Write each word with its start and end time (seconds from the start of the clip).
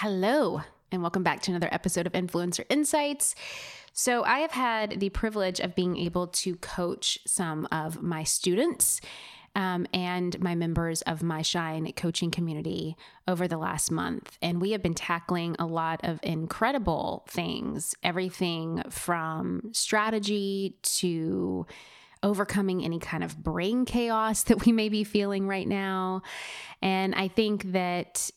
Hello, 0.00 0.62
and 0.92 1.02
welcome 1.02 1.24
back 1.24 1.42
to 1.42 1.50
another 1.50 1.68
episode 1.72 2.06
of 2.06 2.12
Influencer 2.12 2.64
Insights. 2.68 3.34
So, 3.92 4.22
I 4.22 4.38
have 4.38 4.52
had 4.52 5.00
the 5.00 5.08
privilege 5.08 5.58
of 5.58 5.74
being 5.74 5.96
able 5.96 6.28
to 6.28 6.54
coach 6.54 7.18
some 7.26 7.66
of 7.72 8.00
my 8.00 8.22
students 8.22 9.00
um, 9.56 9.88
and 9.92 10.38
my 10.38 10.54
members 10.54 11.02
of 11.02 11.24
my 11.24 11.42
Shine 11.42 11.92
coaching 11.96 12.30
community 12.30 12.96
over 13.26 13.48
the 13.48 13.56
last 13.56 13.90
month. 13.90 14.38
And 14.40 14.62
we 14.62 14.70
have 14.70 14.84
been 14.84 14.94
tackling 14.94 15.56
a 15.58 15.66
lot 15.66 15.98
of 16.04 16.20
incredible 16.22 17.26
things 17.28 17.96
everything 18.04 18.84
from 18.90 19.70
strategy 19.72 20.76
to 21.00 21.66
overcoming 22.22 22.84
any 22.84 23.00
kind 23.00 23.24
of 23.24 23.42
brain 23.42 23.84
chaos 23.84 24.42
that 24.44 24.64
we 24.64 24.70
may 24.70 24.90
be 24.90 25.02
feeling 25.02 25.48
right 25.48 25.66
now. 25.66 26.22
And 26.80 27.16
I 27.16 27.26
think 27.26 27.72
that 27.72 28.30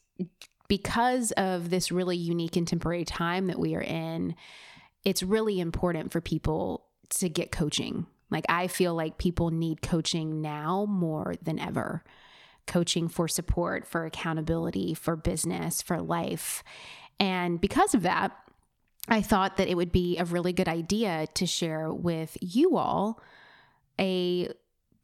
because 0.71 1.33
of 1.33 1.69
this 1.69 1.91
really 1.91 2.15
unique 2.15 2.55
and 2.55 2.65
temporary 2.65 3.03
time 3.03 3.47
that 3.47 3.59
we 3.59 3.75
are 3.75 3.81
in, 3.81 4.33
it's 5.03 5.21
really 5.21 5.59
important 5.59 6.13
for 6.13 6.21
people 6.21 6.85
to 7.09 7.27
get 7.27 7.51
coaching. 7.51 8.05
Like, 8.29 8.45
I 8.47 8.67
feel 8.67 8.95
like 8.95 9.17
people 9.17 9.51
need 9.51 9.81
coaching 9.81 10.41
now 10.41 10.85
more 10.87 11.35
than 11.41 11.59
ever 11.59 12.05
coaching 12.67 13.09
for 13.09 13.27
support, 13.27 13.85
for 13.85 14.05
accountability, 14.05 14.93
for 14.93 15.17
business, 15.17 15.81
for 15.81 16.01
life. 16.01 16.63
And 17.19 17.59
because 17.59 17.93
of 17.93 18.03
that, 18.03 18.31
I 19.09 19.21
thought 19.21 19.57
that 19.57 19.67
it 19.67 19.75
would 19.75 19.91
be 19.91 20.17
a 20.19 20.23
really 20.23 20.53
good 20.53 20.69
idea 20.69 21.27
to 21.33 21.45
share 21.45 21.91
with 21.91 22.37
you 22.39 22.77
all 22.77 23.21
a 23.99 24.47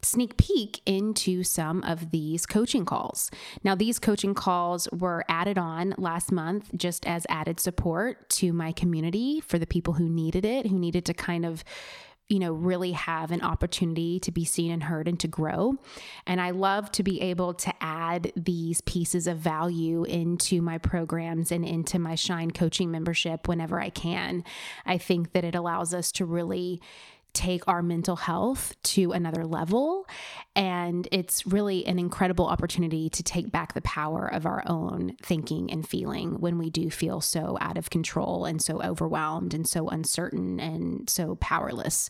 sneak 0.01 0.37
peek 0.37 0.81
into 0.85 1.43
some 1.43 1.83
of 1.83 2.11
these 2.11 2.45
coaching 2.45 2.85
calls. 2.85 3.31
Now, 3.63 3.75
these 3.75 3.99
coaching 3.99 4.33
calls 4.33 4.87
were 4.91 5.25
added 5.27 5.57
on 5.57 5.95
last 5.97 6.31
month 6.31 6.69
just 6.75 7.05
as 7.07 7.25
added 7.29 7.59
support 7.59 8.29
to 8.31 8.53
my 8.53 8.71
community 8.71 9.41
for 9.41 9.57
the 9.57 9.67
people 9.67 9.93
who 9.93 10.07
needed 10.07 10.45
it, 10.45 10.67
who 10.67 10.77
needed 10.77 11.05
to 11.05 11.13
kind 11.13 11.45
of 11.45 11.63
you 12.29 12.39
know, 12.39 12.51
really 12.51 12.91
have 12.91 13.31
an 13.31 13.41
opportunity 13.41 14.19
to 14.19 14.31
be 14.31 14.43
seen 14.43 14.71
and 14.71 14.83
heard 14.83 15.07
and 15.07 15.19
to 15.21 15.27
grow. 15.27 15.77
And 16.25 16.41
I 16.41 16.51
love 16.51 16.91
to 16.93 17.03
be 17.03 17.21
able 17.21 17.53
to 17.53 17.73
add 17.79 18.33
these 18.35 18.81
pieces 18.81 19.27
of 19.27 19.37
value 19.37 20.03
into 20.03 20.61
my 20.61 20.77
programs 20.77 21.51
and 21.51 21.63
into 21.63 21.99
my 21.99 22.15
Shine 22.15 22.51
coaching 22.51 22.91
membership 22.91 23.47
whenever 23.47 23.79
I 23.79 23.89
can. 23.89 24.43
I 24.85 24.97
think 24.97 25.31
that 25.31 25.45
it 25.45 25.55
allows 25.55 25.93
us 25.93 26.11
to 26.13 26.25
really 26.25 26.81
take 27.37 27.67
our 27.67 27.83
mental 27.83 28.15
health 28.15 28.75
to 28.81 29.11
another 29.11 29.45
level. 29.45 30.07
And 30.55 31.07
it's 31.11 31.45
really 31.45 31.85
an 31.85 31.99
incredible 31.99 32.47
opportunity 32.47 33.09
to 33.09 33.21
take 33.21 33.51
back 33.51 33.73
the 33.73 33.81
power 33.81 34.27
of 34.27 34.47
our 34.47 34.63
own 34.65 35.15
thinking 35.21 35.71
and 35.71 35.87
feeling 35.87 36.39
when 36.39 36.57
we 36.57 36.71
do 36.71 36.89
feel 36.89 37.21
so 37.21 37.55
out 37.61 37.77
of 37.77 37.91
control 37.91 38.45
and 38.45 38.59
so 38.59 38.81
overwhelmed 38.81 39.53
and 39.53 39.67
so 39.67 39.87
uncertain 39.87 40.59
and 40.59 41.07
so 41.09 41.35
powerless. 41.35 42.09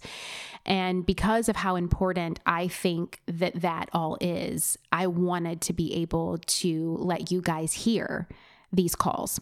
And 0.65 1.05
because 1.05 1.49
of 1.49 1.57
how 1.57 1.75
important 1.75 2.39
I 2.45 2.69
think 2.69 3.19
that 3.27 3.61
that 3.61 3.89
all 3.91 4.17
is, 4.21 4.77
I 4.93 5.07
wanted 5.07 5.59
to 5.61 5.73
be 5.73 5.93
able 5.95 6.37
to 6.37 6.95
let 7.01 7.31
you 7.31 7.41
guys 7.41 7.73
hear 7.73 8.29
these 8.71 8.95
calls. 8.95 9.39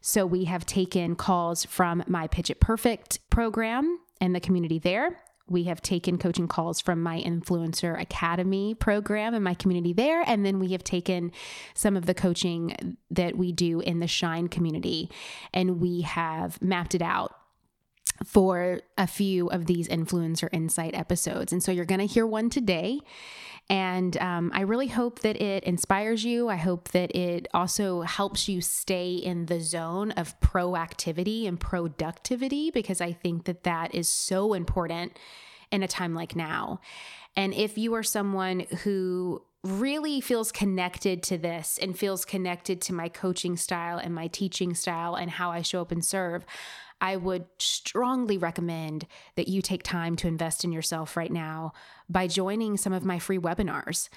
So 0.00 0.26
we 0.26 0.44
have 0.44 0.66
taken 0.66 1.14
calls 1.14 1.64
from 1.64 2.02
my 2.06 2.26
Pitch 2.26 2.50
It 2.50 2.60
Perfect 2.60 3.18
program 3.30 4.00
and 4.20 4.34
the 4.34 4.40
community 4.40 4.78
there. 4.78 5.20
We 5.48 5.64
have 5.64 5.80
taken 5.80 6.18
coaching 6.18 6.48
calls 6.48 6.80
from 6.80 7.02
my 7.02 7.20
Influencer 7.20 8.00
Academy 8.00 8.74
program 8.74 9.34
and 9.34 9.42
my 9.42 9.54
community 9.54 9.92
there. 9.92 10.22
And 10.26 10.44
then 10.44 10.58
we 10.58 10.72
have 10.72 10.84
taken 10.84 11.32
some 11.74 11.96
of 11.96 12.06
the 12.06 12.14
coaching 12.14 12.96
that 13.10 13.36
we 13.36 13.52
do 13.52 13.80
in 13.80 14.00
the 14.00 14.06
Shine 14.06 14.48
community 14.48 15.10
and 15.52 15.80
we 15.80 16.02
have 16.02 16.60
mapped 16.62 16.94
it 16.94 17.02
out 17.02 17.37
for 18.24 18.80
a 18.96 19.06
few 19.06 19.48
of 19.48 19.66
these 19.66 19.88
influencer 19.88 20.48
insight 20.52 20.94
episodes. 20.94 21.52
And 21.52 21.62
so 21.62 21.72
you're 21.72 21.84
going 21.84 22.00
to 22.00 22.06
hear 22.06 22.26
one 22.26 22.50
today. 22.50 23.00
And 23.70 24.16
um, 24.16 24.50
I 24.54 24.62
really 24.62 24.86
hope 24.86 25.20
that 25.20 25.40
it 25.40 25.64
inspires 25.64 26.24
you. 26.24 26.48
I 26.48 26.56
hope 26.56 26.88
that 26.88 27.14
it 27.14 27.48
also 27.52 28.00
helps 28.00 28.48
you 28.48 28.60
stay 28.62 29.14
in 29.14 29.46
the 29.46 29.60
zone 29.60 30.12
of 30.12 30.38
proactivity 30.40 31.46
and 31.46 31.60
productivity 31.60 32.70
because 32.70 33.00
I 33.00 33.12
think 33.12 33.44
that 33.44 33.64
that 33.64 33.94
is 33.94 34.08
so 34.08 34.54
important 34.54 35.18
in 35.70 35.82
a 35.82 35.88
time 35.88 36.14
like 36.14 36.34
now. 36.34 36.80
And 37.36 37.52
if 37.52 37.76
you 37.76 37.94
are 37.94 38.02
someone 38.02 38.60
who 38.84 39.42
really 39.64 40.20
feels 40.20 40.50
connected 40.50 41.22
to 41.24 41.36
this 41.36 41.78
and 41.82 41.98
feels 41.98 42.24
connected 42.24 42.80
to 42.80 42.94
my 42.94 43.08
coaching 43.08 43.56
style 43.56 43.98
and 43.98 44.14
my 44.14 44.28
teaching 44.28 44.74
style 44.74 45.14
and 45.14 45.30
how 45.30 45.50
I 45.50 45.62
show 45.62 45.82
up 45.82 45.92
and 45.92 46.04
serve, 46.04 46.46
I 47.00 47.16
would 47.16 47.46
strongly 47.58 48.38
recommend 48.38 49.06
that 49.36 49.48
you 49.48 49.62
take 49.62 49.82
time 49.82 50.16
to 50.16 50.28
invest 50.28 50.64
in 50.64 50.72
yourself 50.72 51.16
right 51.16 51.32
now 51.32 51.72
by 52.08 52.26
joining 52.26 52.76
some 52.76 52.92
of 52.92 53.04
my 53.04 53.18
free 53.18 53.38
webinars. 53.38 54.08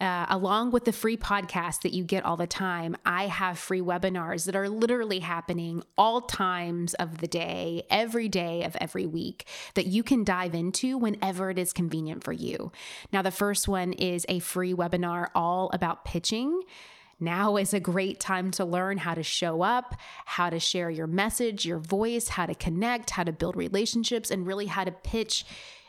Uh, 0.00 0.24
along 0.30 0.70
with 0.70 0.86
the 0.86 0.92
free 0.92 1.16
podcast 1.16 1.82
that 1.82 1.92
you 1.92 2.02
get 2.02 2.24
all 2.24 2.38
the 2.38 2.46
time, 2.46 2.96
I 3.04 3.26
have 3.26 3.58
free 3.58 3.82
webinars 3.82 4.46
that 4.46 4.56
are 4.56 4.68
literally 4.68 5.18
happening 5.18 5.82
all 5.98 6.22
times 6.22 6.94
of 6.94 7.18
the 7.18 7.26
day, 7.26 7.82
every 7.90 8.26
day 8.26 8.62
of 8.64 8.74
every 8.80 9.04
week 9.04 9.46
that 9.74 9.86
you 9.86 10.02
can 10.02 10.24
dive 10.24 10.54
into 10.54 10.96
whenever 10.96 11.50
it 11.50 11.58
is 11.58 11.74
convenient 11.74 12.24
for 12.24 12.32
you. 12.32 12.72
Now, 13.12 13.20
the 13.20 13.30
first 13.30 13.68
one 13.68 13.92
is 13.92 14.24
a 14.30 14.38
free 14.38 14.72
webinar 14.72 15.28
all 15.34 15.68
about 15.74 16.06
pitching. 16.06 16.62
Now 17.20 17.56
is 17.56 17.74
a 17.74 17.80
great 17.80 18.18
time 18.18 18.50
to 18.52 18.64
learn 18.64 18.98
how 18.98 19.14
to 19.14 19.22
show 19.22 19.62
up, 19.62 19.94
how 20.24 20.50
to 20.50 20.58
share 20.58 20.90
your 20.90 21.06
message, 21.06 21.66
your 21.66 21.78
voice, 21.78 22.28
how 22.28 22.46
to 22.46 22.54
connect, 22.54 23.10
how 23.10 23.24
to 23.24 23.32
build 23.32 23.56
relationships, 23.56 24.30
and 24.30 24.46
really 24.46 24.66
how 24.66 24.84
to 24.84 24.90
pitch 24.90 25.44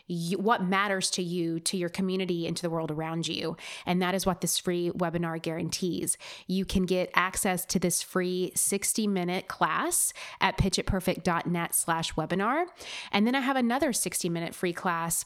you, 0.08 0.38
what 0.38 0.64
matters 0.64 1.10
to 1.12 1.24
you, 1.24 1.60
to 1.62 1.78
your 1.78 1.90
community, 1.90 2.46
and 2.46 2.56
to 2.58 2.62
the 2.62 2.70
world 2.70 2.92
around 2.92 3.28
you. 3.28 3.56
And 3.86 4.02
that 4.02 4.14
is 4.14 4.26
what 4.26 4.42
this 4.42 4.58
free 4.58 4.92
webinar 4.92 5.42
guarantees. 5.42 6.18
You 6.48 6.66
can 6.66 6.86
get 6.86 7.10
access 7.16 7.66
to 7.66 7.80
this 7.80 8.02
free 8.02 8.52
60 8.56 9.08
minute 9.08 9.48
class 9.48 10.14
at 10.42 10.58
pitchitperfect.net 10.58 11.74
slash 11.74 12.14
webinar. 12.16 12.66
And 13.12 13.26
then 13.26 13.36
I 13.36 13.42
have 13.42 13.56
another 13.56 13.94
60 13.94 14.30
minute 14.30 14.54
free 14.54 14.74
class 14.74 15.26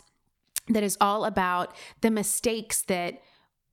that 0.70 0.84
is 0.84 0.98
all 1.00 1.26
about 1.26 1.76
the 2.02 2.12
mistakes 2.12 2.82
that 2.84 3.22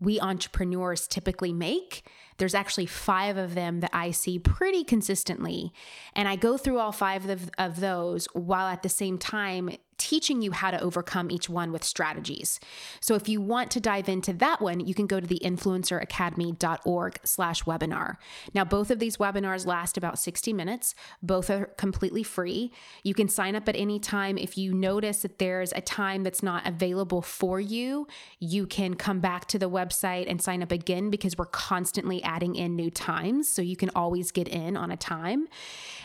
we 0.02 0.18
entrepreneurs 0.20 1.06
typically 1.06 1.52
make. 1.52 2.04
There's 2.42 2.56
actually 2.56 2.86
five 2.86 3.36
of 3.36 3.54
them 3.54 3.78
that 3.82 3.91
I 3.92 4.10
see 4.10 4.36
pretty 4.36 4.82
consistently. 4.82 5.72
And 6.12 6.26
I 6.26 6.34
go 6.34 6.56
through 6.56 6.80
all 6.80 6.91
five 6.91 7.28
of, 7.28 7.48
of 7.56 7.78
those 7.78 8.26
while 8.32 8.66
at 8.66 8.82
the 8.82 8.88
same 8.88 9.16
time 9.16 9.70
teaching 10.03 10.42
you 10.42 10.50
how 10.50 10.72
to 10.72 10.81
overcome 10.81 11.31
each 11.31 11.48
one 11.48 11.70
with 11.70 11.84
strategies. 11.84 12.58
So 13.00 13.14
if 13.14 13.28
you 13.28 13.41
want 13.41 13.70
to 13.70 13.81
dive 13.81 14.08
into 14.08 14.32
that 14.32 14.60
one, 14.60 14.81
you 14.81 14.94
can 14.94 15.06
go 15.06 15.20
to 15.20 15.26
the 15.26 15.41
influenceracademy.org 15.44 17.20
slash 17.22 17.62
webinar. 17.62 18.16
Now, 18.52 18.64
both 18.64 18.91
of 18.91 18.98
these 18.98 19.19
webinars 19.19 19.64
last 19.64 19.97
about 19.97 20.19
60 20.19 20.52
minutes. 20.52 20.97
Both 21.22 21.50
are 21.50 21.66
completely 21.76 22.25
free. 22.25 22.72
You 23.04 23.14
can 23.14 23.28
sign 23.28 23.54
up 23.54 23.69
at 23.69 23.76
any 23.76 24.00
time. 24.00 24.38
If 24.38 24.58
you 24.58 24.75
notice 24.75 25.22
that 25.22 25.38
there's 25.38 25.72
a 25.72 25.81
time 25.81 26.25
that's 26.25 26.42
not 26.42 26.66
available 26.66 27.22
for 27.22 27.60
you, 27.60 28.08
you 28.41 28.66
can 28.66 28.94
come 28.94 29.20
back 29.20 29.47
to 29.48 29.58
the 29.58 29.70
website 29.70 30.28
and 30.28 30.42
sign 30.42 30.64
up 30.64 30.72
again 30.72 31.10
because 31.10 31.38
we're 31.38 31.47
constantly 31.47 32.20
adding 32.32 32.54
in 32.54 32.76
new 32.76 32.91
times. 32.91 33.48
So 33.48 33.60
you 33.62 33.76
can 33.76 33.91
always 33.94 34.31
get 34.31 34.48
in 34.48 34.76
on 34.76 34.91
a 34.91 34.97
time. 34.97 35.48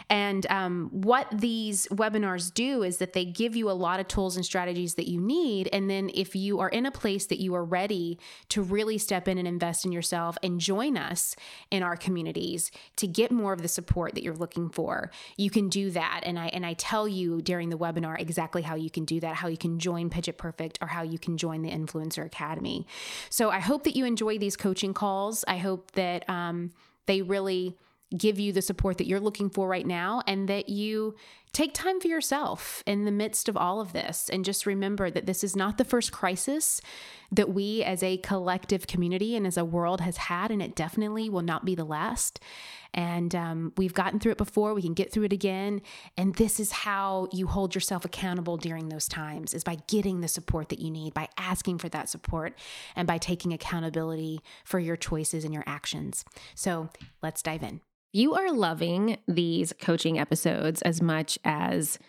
And 0.09 0.45
um, 0.49 0.89
what 0.91 1.27
these 1.31 1.87
webinars 1.87 2.53
do 2.53 2.83
is 2.83 2.97
that 2.97 3.13
they 3.13 3.25
give 3.25 3.55
you 3.55 3.69
a 3.69 3.73
lot 3.73 3.99
of 3.99 4.07
tools 4.07 4.37
and 4.37 4.45
strategies 4.45 4.95
that 4.95 5.07
you 5.07 5.19
need. 5.19 5.67
And 5.73 5.89
then 5.89 6.09
if 6.13 6.35
you 6.35 6.59
are 6.59 6.69
in 6.69 6.85
a 6.85 6.91
place 6.91 7.25
that 7.27 7.39
you 7.39 7.55
are 7.55 7.63
ready 7.63 8.17
to 8.49 8.61
really 8.61 8.97
step 8.97 9.27
in 9.27 9.37
and 9.37 9.47
invest 9.47 9.85
in 9.85 9.91
yourself 9.91 10.37
and 10.41 10.59
join 10.59 10.97
us 10.97 11.35
in 11.71 11.83
our 11.83 11.97
communities 11.97 12.71
to 12.95 13.07
get 13.07 13.31
more 13.31 13.51
of 13.51 13.61
the 13.61 13.67
support 13.67 14.15
that 14.15 14.23
you're 14.23 14.33
looking 14.33 14.69
for, 14.69 15.11
you 15.35 15.49
can 15.49 15.67
do 15.67 15.91
that. 15.91 16.21
And 16.25 16.39
I 16.39 16.47
and 16.47 16.65
I 16.65 16.73
tell 16.73 17.07
you 17.07 17.41
during 17.41 17.69
the 17.69 17.77
webinar 17.77 18.19
exactly 18.19 18.61
how 18.61 18.75
you 18.75 18.89
can 18.89 19.03
do 19.03 19.19
that, 19.19 19.35
how 19.35 19.47
you 19.47 19.57
can 19.57 19.77
join 19.77 20.09
Pitch 20.09 20.27
It 20.27 20.37
Perfect 20.37 20.79
or 20.81 20.87
how 20.87 21.03
you 21.03 21.19
can 21.19 21.37
join 21.37 21.61
the 21.63 21.71
Influencer 21.71 22.25
Academy. 22.25 22.87
So 23.29 23.49
I 23.49 23.59
hope 23.59 23.83
that 23.83 23.95
you 23.95 24.05
enjoy 24.05 24.37
these 24.37 24.55
coaching 24.55 24.93
calls. 24.93 25.43
I 25.47 25.57
hope 25.57 25.91
that 25.91 26.16
um, 26.29 26.71
they 27.05 27.21
really 27.21 27.77
give 28.15 28.39
you 28.39 28.53
the 28.53 28.61
support 28.61 28.97
that 28.97 29.07
you're 29.07 29.19
looking 29.19 29.49
for 29.49 29.67
right 29.67 29.85
now 29.85 30.21
and 30.27 30.47
that 30.47 30.69
you 30.69 31.15
take 31.53 31.73
time 31.73 31.99
for 31.99 32.07
yourself 32.07 32.83
in 32.85 33.05
the 33.05 33.11
midst 33.11 33.49
of 33.49 33.57
all 33.57 33.81
of 33.81 33.93
this 33.93 34.29
and 34.29 34.45
just 34.45 34.65
remember 34.65 35.09
that 35.09 35.25
this 35.25 35.43
is 35.43 35.55
not 35.55 35.77
the 35.77 35.85
first 35.85 36.11
crisis 36.11 36.81
that 37.31 37.49
we 37.49 37.83
as 37.83 38.03
a 38.03 38.17
collective 38.17 38.87
community 38.87 39.35
and 39.35 39.47
as 39.47 39.57
a 39.57 39.65
world 39.65 40.01
has 40.01 40.17
had 40.17 40.51
and 40.51 40.61
it 40.61 40.75
definitely 40.75 41.29
will 41.29 41.41
not 41.41 41.65
be 41.65 41.75
the 41.75 41.83
last. 41.83 42.39
And 42.93 43.35
um, 43.35 43.73
we've 43.77 43.93
gotten 43.93 44.19
through 44.19 44.31
it 44.33 44.37
before. 44.37 44.73
We 44.73 44.81
can 44.81 44.93
get 44.93 45.11
through 45.11 45.25
it 45.25 45.33
again. 45.33 45.81
And 46.17 46.35
this 46.35 46.59
is 46.59 46.71
how 46.71 47.27
you 47.31 47.47
hold 47.47 47.75
yourself 47.75 48.05
accountable 48.05 48.57
during 48.57 48.89
those 48.89 49.07
times 49.07 49.53
is 49.53 49.63
by 49.63 49.77
getting 49.87 50.21
the 50.21 50.27
support 50.27 50.69
that 50.69 50.79
you 50.79 50.89
need 50.89 51.13
by 51.13 51.27
asking 51.37 51.79
for 51.79 51.89
that 51.89 52.09
support 52.09 52.57
and 52.95 53.07
by 53.07 53.17
taking 53.17 53.53
accountability 53.53 54.41
for 54.63 54.79
your 54.79 54.95
choices 54.95 55.43
and 55.43 55.53
your 55.53 55.63
actions. 55.67 56.23
So 56.55 56.89
let's 57.21 57.41
dive 57.41 57.63
in 57.63 57.81
you 58.13 58.35
are 58.35 58.51
loving 58.51 59.17
these 59.27 59.73
coaching 59.79 60.19
episodes 60.19 60.81
as 60.81 61.01
much 61.01 61.37
as 61.43 61.99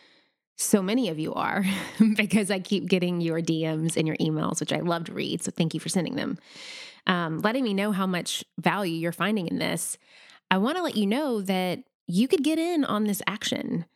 so 0.56 0.82
many 0.82 1.08
of 1.08 1.18
you 1.18 1.32
are, 1.34 1.64
because 2.16 2.50
I 2.50 2.58
keep 2.58 2.88
getting 2.88 3.20
your 3.20 3.40
DMs 3.40 3.96
and 3.96 4.06
your 4.06 4.16
emails, 4.16 4.60
which 4.60 4.72
I 4.72 4.80
love 4.80 5.04
to 5.04 5.12
read. 5.12 5.42
So 5.42 5.50
thank 5.50 5.72
you 5.72 5.80
for 5.80 5.88
sending 5.88 6.16
them. 6.16 6.38
Um, 7.06 7.38
letting 7.38 7.64
me 7.64 7.74
know 7.74 7.92
how 7.92 8.06
much 8.06 8.44
value 8.58 8.94
you're 8.94 9.12
finding 9.12 9.46
in 9.48 9.58
this. 9.58 9.96
I 10.50 10.58
want 10.58 10.76
to 10.76 10.82
let 10.82 10.96
you 10.96 11.06
know 11.06 11.40
that 11.42 11.84
you 12.06 12.26
could 12.26 12.42
get 12.42 12.58
in 12.58 12.84
on 12.84 13.04
this 13.04 13.22
action. 13.26 13.86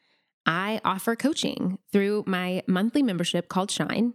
I 0.47 0.81
offer 0.85 1.17
coaching 1.17 1.79
through 1.93 2.25
my 2.27 2.63
monthly 2.67 3.03
membership 3.03 3.49
called 3.49 3.71
Shine. 3.71 4.15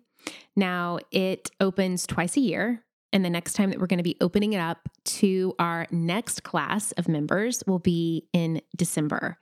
Now, 0.56 1.00
it 1.12 1.52
opens 1.60 2.06
twice 2.06 2.38
a 2.38 2.42
year. 2.42 2.84
And 3.18 3.26
the 3.26 3.32
next 3.32 3.54
time 3.54 3.72
that 3.72 3.80
we're 3.80 3.88
going 3.88 3.98
to 3.98 4.04
be 4.04 4.16
opening 4.22 4.54
it 4.54 4.60
up 4.60 4.90
to 5.06 5.56
our 5.58 5.88
next 5.90 6.44
class 6.44 6.92
of 6.92 7.08
members 7.08 7.64
will 7.66 7.80
be 7.80 8.28
in 8.32 8.62
December. 8.76 9.40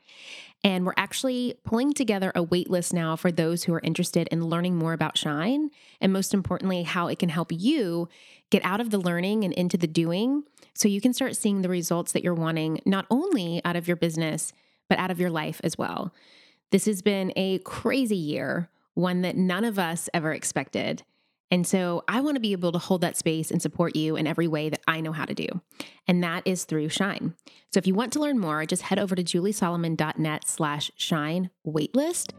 And 0.64 0.86
we're 0.86 0.94
actually 0.96 1.56
pulling 1.66 1.92
together 1.92 2.32
a 2.36 2.42
wait 2.42 2.70
list 2.70 2.94
now 2.94 3.18
for 3.18 3.34
those 3.34 3.66
who 3.66 3.74
are 3.74 3.82
interested 3.84 4.30
in 4.32 4.46
learning 4.46 4.78
more 4.78 4.94
about 4.94 5.18
Shine 5.18 5.72
and 6.00 6.14
most 6.14 6.34
importantly, 6.34 6.84
how 6.84 7.10
it 7.10 7.20
can 7.20 7.28
help 7.28 7.52
you 7.52 8.08
get 8.50 8.64
out 8.64 8.80
of 8.80 8.92
the 8.92 8.98
learning 8.98 9.44
and 9.44 9.52
into 9.52 9.76
the 9.76 9.88
doing 9.88 10.44
so 10.74 10.88
you 10.88 11.02
can 11.02 11.14
start 11.14 11.36
seeing 11.36 11.62
the 11.62 11.68
results 11.68 12.14
that 12.14 12.24
you're 12.24 12.34
wanting, 12.34 12.80
not 12.86 13.06
only 13.12 13.62
out 13.66 13.76
of 13.76 13.90
your 13.90 13.98
business, 13.98 14.54
but 14.88 15.00
out 15.00 15.12
of 15.12 15.20
your 15.20 15.30
life 15.30 15.60
as 15.66 15.78
well. 15.78 16.14
This 16.72 16.86
has 16.86 17.02
been 17.02 17.34
a 17.36 17.60
crazy 17.60 18.16
year, 18.16 18.70
one 18.94 19.22
that 19.24 19.36
none 19.36 19.66
of 19.66 19.78
us 19.78 20.08
ever 20.14 20.32
expected. 20.32 21.04
And 21.52 21.66
so 21.66 22.04
I 22.08 22.22
want 22.22 22.36
to 22.36 22.42
be 22.42 22.54
able 22.54 22.72
to 22.72 22.80
hold 22.80 23.02
that 23.02 23.18
space 23.18 23.52
and 23.52 23.62
support 23.62 23.96
you 23.96 24.16
in 24.16 24.28
every 24.28 24.48
way 24.48 24.70
that 24.70 24.82
I 24.88 25.02
know 25.02 25.12
how 25.12 25.26
to 25.26 25.34
do. 25.34 25.48
And 26.08 26.24
that 26.24 26.44
is 26.46 26.66
through 26.66 26.90
Shine. 26.90 27.36
So 27.74 27.78
if 27.78 27.88
you 27.88 27.94
want 27.94 28.14
to 28.14 28.20
learn 28.20 28.40
more, 28.40 28.66
just 28.66 28.84
head 28.84 29.00
over 29.00 29.16
to 29.16 29.24
juliesolomon.net 29.24 30.48
slash 30.48 30.92
shine 30.96 31.50
waitlist. 31.66 32.32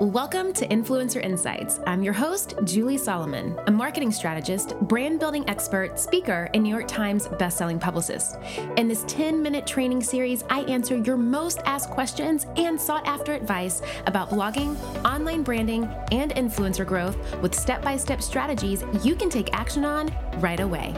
Welcome 0.00 0.52
to 0.52 0.68
Influencer 0.68 1.20
Insights. 1.24 1.80
I'm 1.84 2.04
your 2.04 2.12
host, 2.12 2.54
Julie 2.62 2.96
Solomon, 2.96 3.58
a 3.66 3.72
marketing 3.72 4.12
strategist, 4.12 4.78
brand 4.82 5.18
building 5.18 5.42
expert, 5.48 5.98
speaker, 5.98 6.48
and 6.54 6.62
New 6.62 6.70
York 6.70 6.86
Times 6.86 7.26
bestselling 7.26 7.80
publicist. 7.80 8.38
In 8.76 8.86
this 8.86 9.04
10 9.08 9.42
minute 9.42 9.66
training 9.66 10.00
series, 10.04 10.44
I 10.50 10.60
answer 10.60 10.98
your 10.98 11.16
most 11.16 11.58
asked 11.64 11.90
questions 11.90 12.46
and 12.54 12.80
sought 12.80 13.08
after 13.08 13.32
advice 13.32 13.82
about 14.06 14.30
blogging, 14.30 14.76
online 15.04 15.42
branding, 15.42 15.86
and 16.12 16.32
influencer 16.36 16.86
growth 16.86 17.16
with 17.42 17.52
step 17.52 17.82
by 17.82 17.96
step 17.96 18.22
strategies 18.22 18.84
you 19.02 19.16
can 19.16 19.28
take 19.28 19.52
action 19.52 19.84
on 19.84 20.14
right 20.36 20.60
away. 20.60 20.94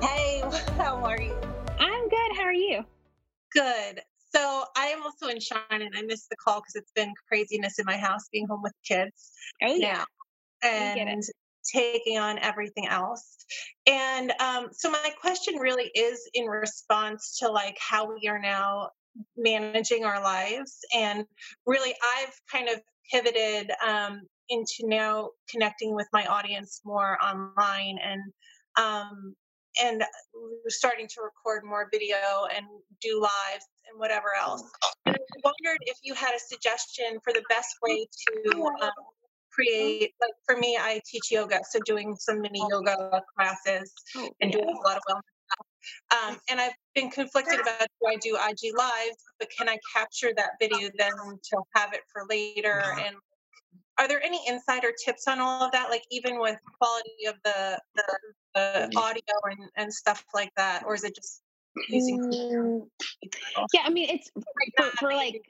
Hey, 0.00 0.42
how 0.78 0.96
are 1.04 1.20
you? 1.20 1.36
I'm 1.78 2.08
good. 2.08 2.36
How 2.38 2.44
are 2.44 2.54
you? 2.54 2.86
Good. 3.52 4.00
So 4.34 4.64
I 4.76 4.86
am 4.86 5.02
also 5.02 5.28
in 5.28 5.40
Shine 5.40 5.60
and 5.70 5.94
I 5.96 6.02
missed 6.02 6.28
the 6.30 6.36
call 6.36 6.60
because 6.60 6.74
it's 6.74 6.92
been 6.92 7.12
craziness 7.28 7.78
in 7.78 7.84
my 7.86 7.96
house 7.96 8.28
being 8.30 8.46
home 8.46 8.62
with 8.62 8.74
kids. 8.86 9.32
Oh 9.62 9.74
yeah. 9.74 10.04
Now, 10.62 10.70
and 10.70 11.22
taking 11.72 12.18
on 12.18 12.38
everything 12.38 12.86
else. 12.88 13.36
And 13.86 14.32
um, 14.40 14.68
so 14.72 14.90
my 14.90 15.10
question 15.20 15.56
really 15.56 15.90
is 15.94 16.28
in 16.34 16.46
response 16.46 17.38
to 17.40 17.48
like 17.50 17.76
how 17.78 18.12
we 18.12 18.28
are 18.28 18.38
now 18.38 18.90
managing 19.36 20.04
our 20.04 20.22
lives. 20.22 20.78
And 20.94 21.24
really 21.66 21.94
I've 22.16 22.34
kind 22.50 22.68
of 22.68 22.80
pivoted 23.10 23.70
um, 23.86 24.22
into 24.48 24.84
now 24.84 25.30
connecting 25.50 25.94
with 25.94 26.06
my 26.12 26.26
audience 26.26 26.80
more 26.84 27.18
online 27.22 27.98
and 28.02 28.22
um, 28.78 29.34
and 29.82 30.04
starting 30.68 31.06
to 31.08 31.22
record 31.22 31.64
more 31.64 31.88
video 31.92 32.16
and 32.54 32.66
do 33.00 33.20
lives 33.20 33.66
and 33.90 33.98
whatever 33.98 34.28
else. 34.40 34.62
And 35.06 35.16
I 35.16 35.40
wondered 35.44 35.78
if 35.82 35.98
you 36.02 36.14
had 36.14 36.34
a 36.34 36.38
suggestion 36.38 37.18
for 37.24 37.32
the 37.32 37.42
best 37.48 37.76
way 37.82 38.06
to 38.06 38.64
um, 38.82 38.90
create. 39.52 40.12
Like 40.20 40.32
for 40.46 40.56
me, 40.56 40.78
I 40.80 41.00
teach 41.06 41.30
yoga, 41.30 41.60
so 41.68 41.78
doing 41.84 42.16
some 42.18 42.40
mini 42.40 42.62
yoga 42.70 43.22
classes 43.36 43.92
oh, 44.16 44.28
and 44.40 44.52
doing 44.52 44.68
a 44.68 44.88
lot 44.88 44.96
of 44.96 45.02
wellness 45.08 45.22
stuff. 45.46 45.66
Um, 46.10 46.38
and 46.50 46.60
I've 46.60 46.72
been 46.94 47.10
conflicted 47.10 47.60
about 47.60 47.80
do 47.80 48.06
I 48.06 48.16
do 48.16 48.36
IG 48.36 48.76
live, 48.76 49.14
but 49.38 49.48
can 49.56 49.68
I 49.68 49.78
capture 49.94 50.32
that 50.36 50.50
video 50.60 50.90
then 50.98 51.12
to 51.16 51.62
have 51.74 51.92
it 51.92 52.00
for 52.12 52.24
later 52.28 52.82
and 52.98 53.16
are 53.98 54.06
there 54.06 54.22
any 54.22 54.40
insider 54.46 54.92
tips 55.04 55.26
on 55.26 55.40
all 55.40 55.62
of 55.62 55.72
that 55.72 55.90
like 55.90 56.04
even 56.10 56.38
with 56.38 56.56
quality 56.78 57.26
of 57.28 57.34
the 57.44 57.80
the, 57.94 58.18
the 58.54 58.60
mm-hmm. 58.60 58.98
audio 58.98 59.34
and, 59.44 59.70
and 59.76 59.92
stuff 59.92 60.24
like 60.34 60.52
that 60.56 60.84
or 60.86 60.94
is 60.94 61.04
it 61.04 61.14
just 61.14 61.42
using 61.88 62.20
mm. 62.20 62.86
yeah 63.74 63.82
i 63.84 63.90
mean 63.90 64.08
it's 64.08 64.30
for, 64.76 64.84
for 64.98 65.12
like 65.12 65.40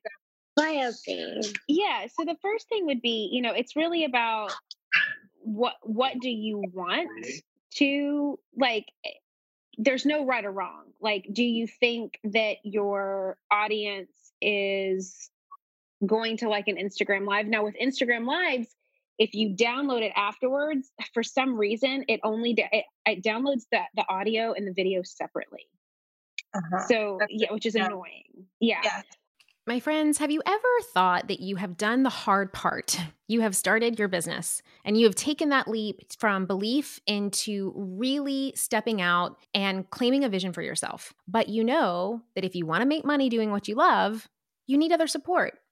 yeah 1.68 2.06
so 2.06 2.24
the 2.24 2.36
first 2.42 2.68
thing 2.68 2.86
would 2.86 3.00
be 3.00 3.28
you 3.32 3.40
know 3.40 3.52
it's 3.52 3.76
really 3.76 4.04
about 4.04 4.52
what 5.38 5.74
what 5.82 6.18
do 6.20 6.28
you 6.28 6.62
want 6.72 7.08
to 7.70 8.38
like 8.56 8.86
eh, 9.06 9.10
there's 9.78 10.04
no 10.04 10.26
right 10.26 10.44
or 10.44 10.50
wrong 10.50 10.84
like 11.00 11.26
do 11.32 11.44
you 11.44 11.66
think 11.66 12.18
that 12.24 12.56
your 12.64 13.38
audience 13.50 14.10
is 14.42 15.30
going 16.06 16.36
to 16.38 16.48
like 16.48 16.68
an 16.68 16.76
Instagram 16.76 17.26
live. 17.26 17.46
Now 17.46 17.64
with 17.64 17.74
Instagram 17.82 18.26
lives, 18.26 18.68
if 19.18 19.34
you 19.34 19.54
download 19.54 20.02
it 20.02 20.12
afterwards, 20.16 20.90
for 21.12 21.22
some 21.22 21.56
reason, 21.56 22.04
it 22.08 22.20
only 22.22 22.54
it, 22.56 22.84
it 23.06 23.22
downloads 23.22 23.62
the 23.72 23.80
the 23.96 24.04
audio 24.08 24.52
and 24.52 24.66
the 24.66 24.72
video 24.72 25.02
separately. 25.02 25.66
Uh-huh. 26.54 26.86
So 26.88 27.16
That's 27.20 27.32
yeah, 27.32 27.52
which 27.52 27.66
is 27.66 27.74
yeah. 27.74 27.86
annoying. 27.86 28.46
Yeah. 28.60 28.80
yeah. 28.82 29.02
My 29.66 29.80
friends, 29.80 30.16
have 30.16 30.30
you 30.30 30.40
ever 30.46 30.68
thought 30.94 31.28
that 31.28 31.40
you 31.40 31.56
have 31.56 31.76
done 31.76 32.02
the 32.02 32.08
hard 32.08 32.54
part? 32.54 32.98
You 33.26 33.42
have 33.42 33.54
started 33.54 33.98
your 33.98 34.08
business 34.08 34.62
and 34.82 34.96
you 34.96 35.04
have 35.04 35.14
taken 35.14 35.50
that 35.50 35.68
leap 35.68 36.10
from 36.18 36.46
belief 36.46 36.98
into 37.06 37.74
really 37.76 38.54
stepping 38.56 39.02
out 39.02 39.36
and 39.52 39.90
claiming 39.90 40.24
a 40.24 40.30
vision 40.30 40.54
for 40.54 40.62
yourself. 40.62 41.12
But 41.26 41.50
you 41.50 41.62
know 41.62 42.22
that 42.34 42.46
if 42.46 42.56
you 42.56 42.64
want 42.64 42.80
to 42.80 42.88
make 42.88 43.04
money 43.04 43.28
doing 43.28 43.50
what 43.50 43.68
you 43.68 43.74
love, 43.74 44.26
you 44.66 44.78
need 44.78 44.92
other 44.92 45.06
support. 45.06 45.58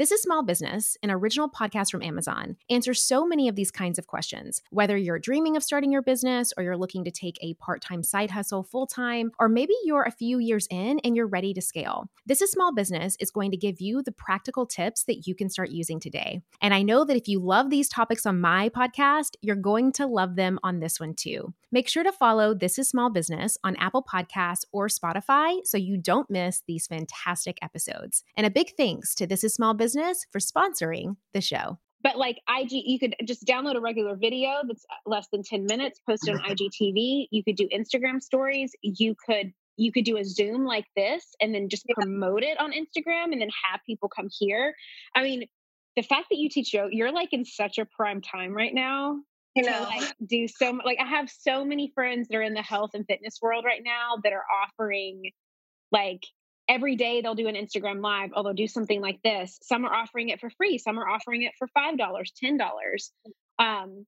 This 0.00 0.12
is 0.12 0.22
Small 0.22 0.42
Business, 0.42 0.96
an 1.02 1.10
original 1.10 1.50
podcast 1.50 1.90
from 1.90 2.02
Amazon, 2.02 2.56
answers 2.70 3.02
so 3.02 3.26
many 3.26 3.48
of 3.48 3.54
these 3.54 3.70
kinds 3.70 3.98
of 3.98 4.06
questions. 4.06 4.62
Whether 4.70 4.96
you're 4.96 5.18
dreaming 5.18 5.58
of 5.58 5.62
starting 5.62 5.92
your 5.92 6.00
business 6.00 6.54
or 6.56 6.62
you're 6.62 6.78
looking 6.78 7.04
to 7.04 7.10
take 7.10 7.36
a 7.42 7.52
part 7.56 7.82
time 7.82 8.02
side 8.02 8.30
hustle 8.30 8.62
full 8.62 8.86
time, 8.86 9.30
or 9.38 9.46
maybe 9.46 9.74
you're 9.84 10.04
a 10.04 10.10
few 10.10 10.38
years 10.38 10.66
in 10.70 11.00
and 11.00 11.14
you're 11.14 11.26
ready 11.26 11.52
to 11.52 11.60
scale, 11.60 12.08
This 12.24 12.40
is 12.40 12.50
Small 12.50 12.72
Business 12.72 13.14
is 13.20 13.30
going 13.30 13.50
to 13.50 13.58
give 13.58 13.78
you 13.82 14.02
the 14.02 14.10
practical 14.10 14.64
tips 14.64 15.04
that 15.04 15.26
you 15.26 15.34
can 15.34 15.50
start 15.50 15.68
using 15.68 16.00
today. 16.00 16.40
And 16.62 16.72
I 16.72 16.80
know 16.80 17.04
that 17.04 17.18
if 17.18 17.28
you 17.28 17.38
love 17.38 17.68
these 17.68 17.90
topics 17.90 18.24
on 18.24 18.40
my 18.40 18.70
podcast, 18.70 19.32
you're 19.42 19.54
going 19.54 19.92
to 19.92 20.06
love 20.06 20.34
them 20.34 20.58
on 20.62 20.80
this 20.80 20.98
one 20.98 21.12
too. 21.12 21.52
Make 21.72 21.88
sure 21.88 22.02
to 22.02 22.10
follow 22.10 22.52
This 22.52 22.80
is 22.80 22.88
Small 22.88 23.10
Business 23.10 23.56
on 23.62 23.76
Apple 23.76 24.02
Podcasts 24.02 24.64
or 24.72 24.88
Spotify 24.88 25.64
so 25.64 25.78
you 25.78 25.96
don't 25.96 26.28
miss 26.28 26.64
these 26.66 26.88
fantastic 26.88 27.58
episodes. 27.62 28.24
And 28.36 28.44
a 28.44 28.50
big 28.50 28.72
thanks 28.76 29.14
to 29.14 29.26
This 29.26 29.44
is 29.44 29.54
Small 29.54 29.74
Business 29.74 30.26
for 30.32 30.40
sponsoring 30.40 31.14
the 31.32 31.40
show. 31.40 31.78
But 32.02 32.18
like 32.18 32.38
IG, 32.48 32.72
you 32.72 32.98
could 32.98 33.14
just 33.24 33.44
download 33.44 33.76
a 33.76 33.80
regular 33.80 34.16
video 34.16 34.62
that's 34.66 34.84
uh, 34.90 35.08
less 35.08 35.28
than 35.32 35.44
10 35.44 35.66
minutes, 35.66 36.00
post 36.04 36.26
it 36.26 36.32
on 36.32 36.40
IGTV. 36.50 37.28
You 37.30 37.44
could 37.44 37.54
do 37.54 37.68
Instagram 37.68 38.20
stories. 38.20 38.72
You 38.82 39.14
could 39.24 39.52
you 39.76 39.92
could 39.92 40.04
do 40.04 40.16
a 40.16 40.24
Zoom 40.24 40.66
like 40.66 40.86
this 40.96 41.24
and 41.40 41.54
then 41.54 41.68
just 41.68 41.86
promote 41.94 42.42
it 42.42 42.58
on 42.58 42.72
Instagram 42.72 43.32
and 43.32 43.40
then 43.40 43.48
have 43.70 43.80
people 43.86 44.08
come 44.08 44.28
here. 44.28 44.74
I 45.14 45.22
mean, 45.22 45.44
the 45.94 46.02
fact 46.02 46.26
that 46.30 46.38
you 46.38 46.50
teach 46.50 46.74
yoga, 46.74 46.94
you're 46.94 47.12
like 47.12 47.32
in 47.32 47.44
such 47.44 47.78
a 47.78 47.86
prime 47.86 48.20
time 48.20 48.52
right 48.52 48.74
now 48.74 49.20
you 49.56 49.62
know 49.64 49.86
like 49.88 50.14
do 50.26 50.46
so 50.46 50.78
like 50.84 50.98
i 51.00 51.06
have 51.06 51.28
so 51.28 51.64
many 51.64 51.90
friends 51.94 52.28
that 52.28 52.36
are 52.36 52.42
in 52.42 52.54
the 52.54 52.62
health 52.62 52.90
and 52.94 53.04
fitness 53.06 53.38
world 53.42 53.64
right 53.64 53.82
now 53.84 54.16
that 54.22 54.32
are 54.32 54.44
offering 54.62 55.32
like 55.92 56.22
every 56.70 56.94
day 56.94 57.20
they'll 57.20 57.34
do 57.34 57.48
an 57.48 57.56
Instagram 57.56 58.00
live 58.00 58.30
or 58.34 58.44
they'll 58.44 58.52
do 58.52 58.68
something 58.68 59.00
like 59.00 59.20
this. 59.24 59.58
Some 59.60 59.84
are 59.84 59.92
offering 59.92 60.28
it 60.28 60.40
for 60.40 60.50
free, 60.50 60.78
some 60.78 60.98
are 60.98 61.08
offering 61.08 61.42
it 61.42 61.52
for 61.58 61.68
$5, 61.76 61.98
$10. 61.98 63.10
Um, 63.58 64.06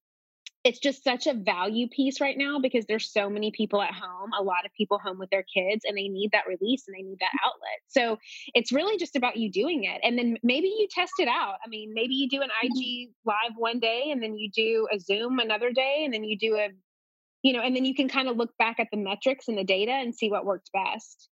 it's 0.65 0.79
just 0.79 1.03
such 1.03 1.27
a 1.27 1.35
value 1.35 1.89
piece 1.89 2.21
right 2.21 2.39
now 2.39 2.59
because 2.61 2.85
there's 2.87 3.11
so 3.11 3.29
many 3.29 3.51
people 3.51 3.83
at 3.83 3.93
home, 3.93 4.31
a 4.39 4.43
lot 4.43 4.65
of 4.65 4.73
people 4.75 4.99
home 4.99 5.19
with 5.19 5.31
their 5.31 5.43
kids, 5.43 5.85
and 5.85 5.97
they 5.97 6.07
need 6.07 6.31
that 6.33 6.47
release 6.47 6.85
and 6.87 6.95
they 6.97 7.03
need 7.03 7.19
that 7.19 7.33
outlet. 7.45 7.81
So 7.89 8.19
it's 8.55 8.71
really 8.71 8.97
just 8.97 9.17
about 9.17 9.37
you 9.37 9.51
doing 9.51 9.85
it. 9.85 10.01
And 10.05 10.17
then 10.17 10.37
maybe 10.43 10.69
you 10.69 10.87
test 10.91 11.15
it 11.19 11.27
out. 11.27 11.57
I 11.65 11.69
mean, 11.69 11.93
maybe 11.95 12.15
you 12.15 12.29
do 12.29 12.43
an 12.43 12.51
IG 12.63 13.09
mm-hmm. 13.09 13.29
live 13.29 13.57
one 13.57 13.81
day 13.81 14.11
and 14.13 14.23
then 14.23 14.37
you 14.37 14.51
do 14.55 14.87
a 14.93 15.01
Zoom 15.01 15.41
another 15.41 15.73
day 15.73 16.03
and 16.05 16.15
then 16.15 16.23
you 16.23 16.39
do 16.39 16.55
a, 16.57 16.69
you 17.43 17.53
know, 17.53 17.61
and 17.61 17.75
then 17.75 17.85
you 17.85 17.95
can 17.95 18.09
kind 18.09 18.29
of 18.29 18.37
look 18.37 18.57
back 18.57 18.79
at 18.79 18.87
the 18.93 18.99
metrics 18.99 19.49
and 19.49 19.59
the 19.59 19.65
data 19.65 19.93
and 19.93 20.15
see 20.15 20.31
what 20.31 20.47
worked 20.47 20.71
best. 20.73 21.29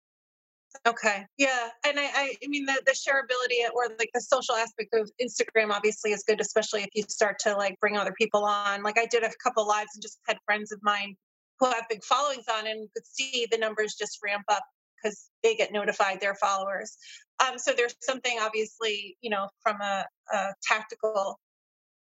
Okay. 0.86 1.24
Yeah. 1.38 1.68
And 1.86 1.98
I, 1.98 2.04
I, 2.04 2.34
I 2.42 2.48
mean, 2.48 2.66
the, 2.66 2.80
the 2.86 2.92
shareability 2.92 3.68
or 3.74 3.94
like 3.98 4.10
the 4.14 4.20
social 4.20 4.54
aspect 4.54 4.94
of 4.94 5.10
Instagram 5.22 5.70
obviously 5.70 6.12
is 6.12 6.24
good, 6.26 6.40
especially 6.40 6.82
if 6.82 6.90
you 6.94 7.04
start 7.08 7.38
to 7.40 7.54
like 7.54 7.78
bring 7.80 7.96
other 7.96 8.14
people 8.18 8.44
on. 8.44 8.82
Like 8.82 8.98
I 8.98 9.06
did 9.06 9.22
a 9.22 9.30
couple 9.42 9.66
lives 9.66 9.90
and 9.94 10.02
just 10.02 10.18
had 10.26 10.38
friends 10.44 10.72
of 10.72 10.80
mine 10.82 11.16
who 11.58 11.66
have 11.66 11.84
big 11.88 12.04
followings 12.04 12.44
on 12.52 12.66
and 12.66 12.88
could 12.94 13.06
see 13.06 13.46
the 13.50 13.58
numbers 13.58 13.94
just 13.98 14.18
ramp 14.24 14.44
up 14.48 14.62
because 15.02 15.28
they 15.42 15.54
get 15.54 15.72
notified 15.72 16.20
their 16.20 16.34
followers. 16.34 16.96
Um, 17.40 17.58
so 17.58 17.72
there's 17.76 17.94
something 18.00 18.38
obviously, 18.40 19.16
you 19.20 19.30
know, 19.30 19.48
from 19.62 19.80
a, 19.80 20.04
a 20.32 20.54
tactical 20.62 21.38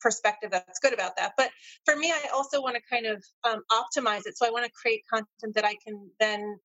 perspective 0.02 0.52
that's 0.52 0.80
good 0.80 0.94
about 0.94 1.16
that. 1.18 1.34
But 1.38 1.50
for 1.84 1.96
me, 1.96 2.12
I 2.12 2.30
also 2.34 2.62
want 2.62 2.76
to 2.76 2.82
kind 2.90 3.06
of 3.06 3.24
um, 3.44 3.62
optimize 3.72 4.22
it. 4.26 4.38
So 4.38 4.46
I 4.46 4.52
want 4.52 4.66
to 4.66 4.72
create 4.72 5.04
content 5.12 5.56
that 5.56 5.66
I 5.66 5.76
can 5.86 6.10
then 6.20 6.60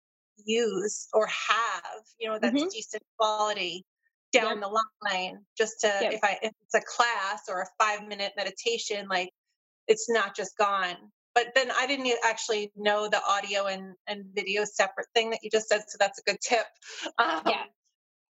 use 0.45 1.09
or 1.13 1.27
have, 1.27 2.03
you 2.19 2.29
know, 2.29 2.39
that's 2.41 2.55
mm-hmm. 2.55 2.69
decent 2.69 3.03
quality 3.19 3.85
down 4.33 4.59
yep. 4.59 4.61
the 4.61 4.83
line 5.11 5.39
just 5.59 5.81
to 5.81 5.89
yep. 5.89 6.13
if 6.13 6.21
I 6.23 6.39
if 6.43 6.53
it's 6.63 6.75
a 6.75 6.81
class 6.81 7.43
or 7.49 7.63
a 7.63 7.67
five 7.79 8.07
minute 8.07 8.33
meditation, 8.37 9.09
like 9.09 9.31
it's 9.89 10.09
not 10.09 10.37
just 10.37 10.57
gone. 10.57 10.97
But 11.35 11.49
then 11.55 11.71
I 11.71 11.87
didn't 11.87 12.09
actually 12.25 12.73
know 12.77 13.09
the 13.09 13.21
audio 13.29 13.67
and, 13.67 13.95
and 14.09 14.25
video 14.35 14.65
separate 14.65 15.07
thing 15.15 15.31
that 15.31 15.41
you 15.43 15.51
just 15.51 15.69
said. 15.69 15.83
So 15.87 15.97
that's 15.99 16.19
a 16.19 16.23
good 16.23 16.39
tip. 16.41 16.67
Um, 17.19 17.43
yeah. 17.47 17.63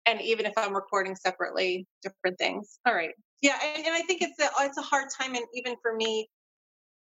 And 0.06 0.20
even 0.20 0.46
if 0.46 0.52
I'm 0.56 0.74
recording 0.74 1.16
separately, 1.16 1.86
different 2.02 2.38
things. 2.38 2.78
All 2.86 2.94
right. 2.94 3.10
Yeah. 3.40 3.58
And, 3.62 3.86
and 3.86 3.94
I 3.94 4.02
think 4.02 4.20
it's 4.20 4.38
a, 4.38 4.48
it's 4.60 4.76
a 4.76 4.82
hard 4.82 5.08
time. 5.18 5.34
And 5.34 5.44
even 5.54 5.76
for 5.80 5.94
me, 5.94 6.28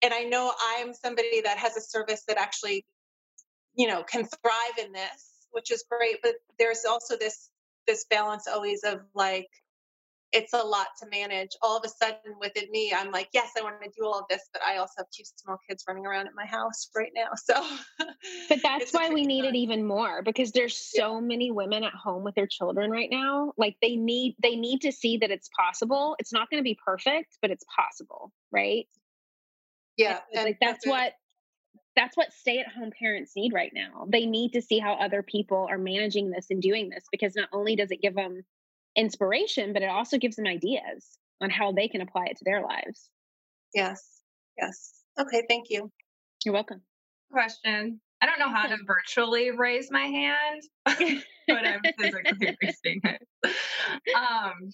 and 0.03 0.13
I 0.13 0.23
know 0.23 0.53
I'm 0.77 0.93
somebody 0.93 1.41
that 1.41 1.57
has 1.57 1.75
a 1.75 1.81
service 1.81 2.23
that 2.27 2.37
actually 2.37 2.85
you 3.75 3.87
know 3.87 4.03
can 4.03 4.25
thrive 4.25 4.85
in 4.85 4.91
this 4.91 5.47
which 5.51 5.71
is 5.71 5.83
great 5.89 6.17
but 6.21 6.35
there's 6.59 6.85
also 6.85 7.17
this 7.17 7.49
this 7.87 8.05
balance 8.09 8.47
always 8.47 8.83
of 8.83 9.01
like 9.13 9.49
it's 10.33 10.53
a 10.53 10.57
lot 10.57 10.87
to 10.99 11.07
manage. 11.09 11.51
All 11.61 11.77
of 11.77 11.83
a 11.85 11.89
sudden 11.89 12.35
within 12.41 12.69
me 12.71 12.93
i'm 12.95 13.11
like 13.11 13.29
yes 13.33 13.51
i 13.57 13.61
want 13.61 13.81
to 13.81 13.89
do 13.95 14.05
all 14.05 14.19
of 14.19 14.25
this 14.29 14.41
but 14.51 14.61
i 14.63 14.77
also 14.77 14.93
have 14.97 15.05
two 15.15 15.23
small 15.37 15.57
kids 15.69 15.83
running 15.87 16.05
around 16.05 16.27
at 16.27 16.33
my 16.35 16.45
house 16.45 16.89
right 16.95 17.11
now. 17.15 17.29
So 17.35 17.53
but 18.49 18.59
that's 18.63 18.93
why 18.93 19.09
we 19.09 19.25
need 19.25 19.45
it 19.45 19.55
even 19.55 19.85
more 19.85 20.21
because 20.21 20.51
there's 20.51 20.77
so 20.77 21.15
yeah. 21.15 21.21
many 21.21 21.51
women 21.51 21.83
at 21.83 21.93
home 21.93 22.23
with 22.23 22.35
their 22.35 22.47
children 22.47 22.89
right 22.89 23.09
now 23.11 23.53
like 23.57 23.75
they 23.81 23.95
need 23.95 24.35
they 24.41 24.55
need 24.55 24.81
to 24.81 24.91
see 24.91 25.17
that 25.17 25.29
it's 25.29 25.49
possible. 25.57 26.15
It's 26.19 26.33
not 26.33 26.49
going 26.49 26.59
to 26.59 26.63
be 26.63 26.77
perfect 26.85 27.37
but 27.41 27.51
it's 27.51 27.65
possible 27.75 28.31
right? 28.51 28.87
Yeah 29.97 30.19
like 30.33 30.57
that's 30.59 30.87
what 30.87 31.13
that's 31.95 32.17
what 32.17 32.33
stay 32.33 32.59
at 32.59 32.67
home 32.67 32.91
parents 32.97 33.33
need 33.35 33.53
right 33.53 33.71
now. 33.73 34.05
They 34.09 34.25
need 34.25 34.53
to 34.53 34.61
see 34.61 34.79
how 34.79 34.93
other 34.93 35.21
people 35.21 35.67
are 35.69 35.77
managing 35.77 36.31
this 36.31 36.47
and 36.49 36.61
doing 36.61 36.89
this 36.89 37.05
because 37.11 37.35
not 37.35 37.49
only 37.53 37.75
does 37.75 37.91
it 37.91 38.01
give 38.01 38.15
them 38.15 38.43
inspiration, 38.95 39.73
but 39.73 39.81
it 39.81 39.89
also 39.89 40.17
gives 40.17 40.35
them 40.35 40.47
ideas 40.47 41.17
on 41.41 41.49
how 41.49 41.71
they 41.71 41.87
can 41.87 42.01
apply 42.01 42.25
it 42.25 42.37
to 42.37 42.45
their 42.45 42.61
lives. 42.61 43.09
Yes. 43.73 44.21
Yes. 44.57 44.93
Okay. 45.19 45.43
Thank 45.47 45.69
you. 45.69 45.91
You're 46.43 46.53
welcome. 46.53 46.81
Question. 47.31 47.99
I 48.21 48.25
don't 48.25 48.39
know 48.39 48.49
how 48.49 48.67
to 48.67 48.77
virtually 48.87 49.51
raise 49.51 49.91
my 49.91 50.05
hand, 50.05 50.61
but 51.47 51.65
I'm 51.65 51.81
physically 51.99 52.57
raising 52.63 53.01
it. 53.03 53.27
Um, 54.15 54.71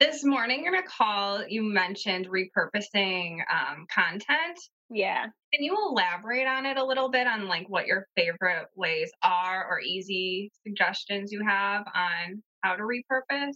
this 0.00 0.24
morning 0.24 0.66
in 0.66 0.74
a 0.74 0.82
call, 0.82 1.46
you 1.46 1.62
mentioned 1.62 2.28
repurposing 2.28 3.38
um, 3.50 3.86
content. 3.92 4.58
Yeah. 4.90 5.24
Can 5.52 5.62
you 5.62 5.76
elaborate 5.88 6.46
on 6.46 6.66
it 6.66 6.76
a 6.76 6.84
little 6.84 7.10
bit 7.10 7.26
on 7.26 7.48
like 7.48 7.68
what 7.68 7.86
your 7.86 8.06
favorite 8.16 8.66
ways 8.74 9.10
are 9.22 9.66
or 9.68 9.80
easy 9.80 10.50
suggestions 10.66 11.32
you 11.32 11.44
have 11.44 11.84
on 11.94 12.42
how 12.62 12.76
to 12.76 12.82
repurpose? 12.82 13.54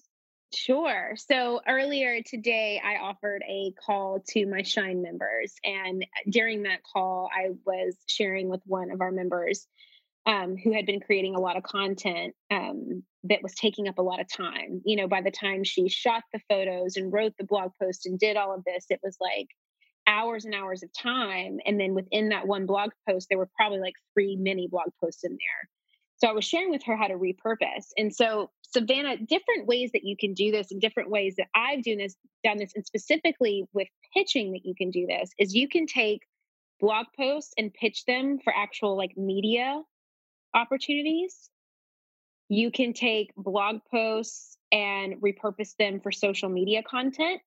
Sure. 0.55 1.15
So 1.17 1.61
earlier 1.69 2.23
today, 2.23 2.81
I 2.83 2.97
offered 2.97 3.43
a 3.47 3.73
call 3.85 4.25
to 4.31 4.47
my 4.47 4.63
Shine 4.63 5.03
members. 5.03 5.53
And 5.63 6.07
during 6.31 6.63
that 6.63 6.81
call, 6.91 7.29
I 7.35 7.51
was 7.67 7.97
sharing 8.07 8.49
with 8.49 8.63
one 8.65 8.91
of 8.91 9.03
our 9.03 9.13
members 9.13 9.67
um, 10.29 10.59
who 10.59 10.73
had 10.75 10.85
been 10.85 11.01
creating 11.01 11.35
a 11.35 11.41
lot 11.41 11.57
of 11.57 11.63
content 11.63 12.35
um, 12.51 13.03
that 13.25 13.43
was 13.43 13.55
taking 13.55 13.89
up 13.89 13.97
a 13.99 14.03
lot 14.03 14.21
of 14.21 14.29
time. 14.31 14.83
You 14.85 14.97
know, 14.97 15.09
by 15.09 15.23
the 15.23 15.31
time 15.31 15.65
she 15.65 15.89
shot 15.89 16.23
the 16.33 16.41
photos 16.51 16.97
and 16.97 17.11
wrote 17.11 17.33
the 17.39 17.47
blog 17.47 17.73
post 17.83 18.05
and 18.05 18.19
did 18.19 18.37
all 18.37 18.55
of 18.55 18.63
this, 18.65 18.85
it 18.91 19.01
was 19.03 19.17
like 19.21 19.49
hours 20.07 20.45
and 20.45 20.55
hours 20.55 20.83
of 20.83 20.91
time. 20.93 21.59
And 21.65 21.81
then 21.81 21.95
within 21.95 22.29
that 22.29 22.47
one 22.47 22.67
blog 22.67 22.91
post, 23.09 23.29
there 23.31 23.39
were 23.39 23.49
probably 23.57 23.81
like 23.81 23.95
three 24.13 24.37
mini 24.37 24.69
blog 24.71 24.91
posts 25.03 25.25
in 25.25 25.33
there. 25.33 25.69
So 26.19 26.29
I 26.29 26.33
was 26.33 26.45
sharing 26.45 26.71
with 26.71 26.83
her 26.85 26.97
how 26.97 27.07
to 27.07 27.15
repurpose. 27.15 27.87
And 27.97 28.15
so, 28.15 28.51
Savannah, 28.63 29.17
different 29.17 29.67
ways 29.67 29.93
that 29.93 30.05
you 30.05 30.17
can 30.19 30.35
do 30.35 30.51
this 30.51 30.73
and 30.73 30.81
different 30.81 31.11
ways 31.11 31.37
that 31.37 31.47
I've 31.55 31.85
done 31.85 31.99
this, 31.99 32.17
done 32.45 32.59
this, 32.59 32.73
and 32.75 32.85
specifically 32.85 33.65
with 33.73 33.89
pitching 34.15 34.53
that 34.53 34.67
you 34.67 34.75
can 34.75 34.91
do 34.91 35.07
this 35.07 35.31
is 35.39 35.55
you 35.55 35.69
can 35.69 35.87
take 35.87 36.21
blog 36.81 37.07
posts 37.17 37.55
and 37.57 37.73
pitch 37.73 38.05
them 38.05 38.39
for 38.43 38.53
actual 38.55 38.97
like 38.97 39.17
media 39.17 39.81
opportunities. 40.55 41.51
You 42.49 42.71
can 42.71 42.93
take 42.93 43.33
blog 43.37 43.81
posts 43.91 44.57
and 44.73 45.21
repurpose 45.21 45.77
them 45.79 46.01
for 46.01 46.13
social 46.13 46.49
media 46.49 46.83
content. 46.83 47.41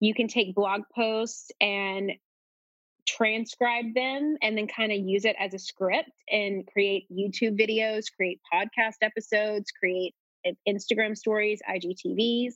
You 0.00 0.14
can 0.14 0.28
take 0.28 0.54
blog 0.54 0.82
posts 0.94 1.50
and 1.60 2.12
transcribe 3.06 3.94
them 3.94 4.36
and 4.42 4.56
then 4.56 4.66
kind 4.68 4.92
of 4.92 4.98
use 4.98 5.24
it 5.24 5.34
as 5.38 5.54
a 5.54 5.58
script 5.58 6.10
and 6.30 6.66
create 6.66 7.06
YouTube 7.10 7.58
videos, 7.58 8.04
create 8.14 8.40
podcast 8.52 8.96
episodes, 9.02 9.70
create 9.70 10.14
Instagram 10.68 11.16
stories, 11.16 11.60
IGTVs. 11.68 12.54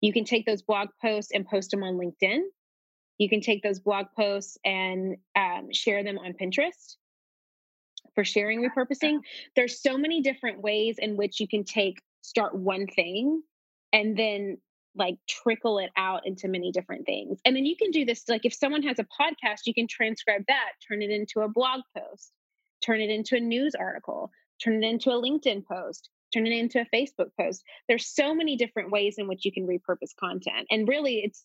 You 0.00 0.12
can 0.12 0.24
take 0.24 0.46
those 0.46 0.62
blog 0.62 0.88
posts 1.02 1.32
and 1.32 1.46
post 1.46 1.72
them 1.72 1.82
on 1.82 1.94
LinkedIn. 1.94 2.40
You 3.18 3.28
can 3.28 3.40
take 3.40 3.62
those 3.62 3.80
blog 3.80 4.06
posts 4.16 4.56
and 4.64 5.16
um, 5.36 5.68
share 5.72 6.04
them 6.04 6.18
on 6.18 6.34
Pinterest 6.34 6.96
for 8.18 8.24
sharing 8.24 8.68
repurposing. 8.68 9.20
There's 9.54 9.80
so 9.80 9.96
many 9.96 10.22
different 10.22 10.60
ways 10.60 10.96
in 10.98 11.16
which 11.16 11.38
you 11.38 11.46
can 11.46 11.62
take 11.62 12.02
start 12.22 12.52
one 12.52 12.88
thing 12.88 13.42
and 13.92 14.18
then 14.18 14.58
like 14.96 15.18
trickle 15.28 15.78
it 15.78 15.90
out 15.96 16.26
into 16.26 16.48
many 16.48 16.72
different 16.72 17.06
things. 17.06 17.38
And 17.44 17.54
then 17.54 17.64
you 17.64 17.76
can 17.76 17.92
do 17.92 18.04
this 18.04 18.24
like 18.28 18.44
if 18.44 18.52
someone 18.52 18.82
has 18.82 18.98
a 18.98 19.04
podcast, 19.04 19.66
you 19.66 19.72
can 19.72 19.86
transcribe 19.86 20.42
that, 20.48 20.72
turn 20.88 21.00
it 21.00 21.10
into 21.10 21.42
a 21.42 21.48
blog 21.48 21.82
post, 21.96 22.32
turn 22.84 23.00
it 23.00 23.08
into 23.08 23.36
a 23.36 23.40
news 23.40 23.76
article, 23.78 24.32
turn 24.64 24.82
it 24.82 24.88
into 24.88 25.10
a 25.10 25.22
LinkedIn 25.22 25.64
post, 25.64 26.10
turn 26.34 26.44
it 26.44 26.58
into 26.58 26.80
a 26.80 26.96
Facebook 26.96 27.30
post. 27.38 27.62
There's 27.86 28.12
so 28.12 28.34
many 28.34 28.56
different 28.56 28.90
ways 28.90 29.14
in 29.18 29.28
which 29.28 29.44
you 29.44 29.52
can 29.52 29.64
repurpose 29.64 30.16
content. 30.18 30.66
And 30.72 30.88
really 30.88 31.18
it's 31.18 31.44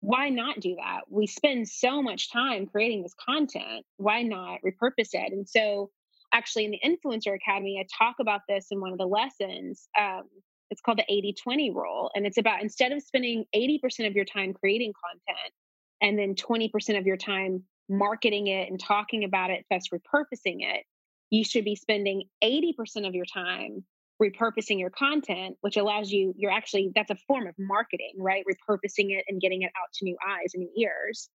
why 0.00 0.30
not 0.30 0.60
do 0.60 0.76
that? 0.76 1.02
We 1.10 1.26
spend 1.26 1.68
so 1.68 2.00
much 2.00 2.32
time 2.32 2.66
creating 2.66 3.02
this 3.02 3.14
content. 3.22 3.84
Why 3.98 4.22
not 4.22 4.60
repurpose 4.64 5.12
it? 5.12 5.32
And 5.34 5.46
so 5.46 5.90
actually 6.32 6.64
in 6.64 6.70
the 6.72 6.80
Influencer 6.84 7.34
Academy, 7.34 7.78
I 7.80 8.04
talk 8.04 8.16
about 8.20 8.42
this 8.48 8.66
in 8.70 8.80
one 8.80 8.92
of 8.92 8.98
the 8.98 9.06
lessons. 9.06 9.88
Um, 9.98 10.22
it's 10.70 10.80
called 10.80 10.98
the 10.98 11.04
80 11.08 11.34
20 11.42 11.70
rule. 11.70 12.10
And 12.14 12.26
it's 12.26 12.38
about 12.38 12.62
instead 12.62 12.92
of 12.92 13.02
spending 13.02 13.44
80% 13.54 14.06
of 14.06 14.14
your 14.14 14.24
time 14.24 14.52
creating 14.52 14.92
content 15.04 15.52
and 16.00 16.18
then 16.18 16.34
20% 16.34 16.98
of 16.98 17.06
your 17.06 17.16
time 17.16 17.62
marketing 17.88 18.48
it 18.48 18.68
and 18.68 18.80
talking 18.80 19.24
about 19.24 19.50
it, 19.50 19.64
thus 19.70 19.88
repurposing 19.94 20.58
it, 20.60 20.84
you 21.30 21.44
should 21.44 21.64
be 21.64 21.76
spending 21.76 22.24
80% 22.42 23.06
of 23.06 23.14
your 23.14 23.26
time 23.26 23.84
repurposing 24.22 24.78
your 24.78 24.90
content, 24.90 25.56
which 25.60 25.76
allows 25.76 26.10
you, 26.10 26.32
you're 26.36 26.50
actually, 26.50 26.90
that's 26.94 27.10
a 27.10 27.16
form 27.26 27.46
of 27.46 27.54
marketing, 27.58 28.14
right? 28.18 28.44
Repurposing 28.50 29.10
it 29.10 29.24
and 29.28 29.40
getting 29.40 29.62
it 29.62 29.70
out 29.76 29.92
to 29.94 30.04
new 30.04 30.16
eyes 30.26 30.52
and 30.54 30.62
new 30.62 30.84
ears. 30.84 31.28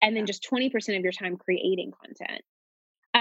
And 0.00 0.16
then 0.16 0.26
just 0.26 0.46
20% 0.50 0.96
of 0.96 1.02
your 1.02 1.12
time 1.12 1.36
creating 1.36 1.92
content. 2.02 2.42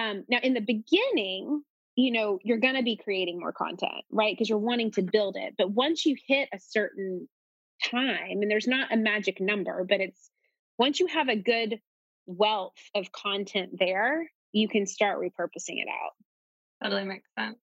Um, 0.01 0.24
now, 0.29 0.39
in 0.41 0.53
the 0.53 0.62
beginning, 0.62 1.63
you 1.96 2.12
know, 2.12 2.39
you're 2.43 2.58
going 2.58 2.75
to 2.75 2.84
be 2.84 2.96
creating 2.96 3.39
more 3.39 3.51
content, 3.51 4.03
right? 4.10 4.34
Because 4.34 4.50
you're 4.50 4.58
wanting 4.58 4.91
to 4.91 5.01
build 5.01 5.36
it. 5.38 5.55
But 5.58 5.72
once 5.72 6.05
you 6.05 6.15
hit 6.27 6.50
a 6.53 6.60
certain 6.60 7.27
time, 7.84 8.41
and 8.41 8.50
there's 8.50 8.67
not 8.67 8.91
a 8.91 8.98
magic 8.98 9.39
number, 9.39 9.86
but 9.88 10.00
it's 10.00 10.29
once 10.77 11.00
you 11.00 11.08
have 11.08 11.29
a 11.29 11.36
good 11.36 11.79
wealth 12.25 12.77
of 12.96 13.12
content 13.12 13.72
there, 13.77 14.29
you 14.51 14.67
can 14.67 14.86
start 14.86 15.20
repurposing 15.20 15.77
it 15.77 15.88
out. 15.89 16.12
Totally 16.84 17.05
makes 17.05 17.29
sense. 17.38 17.58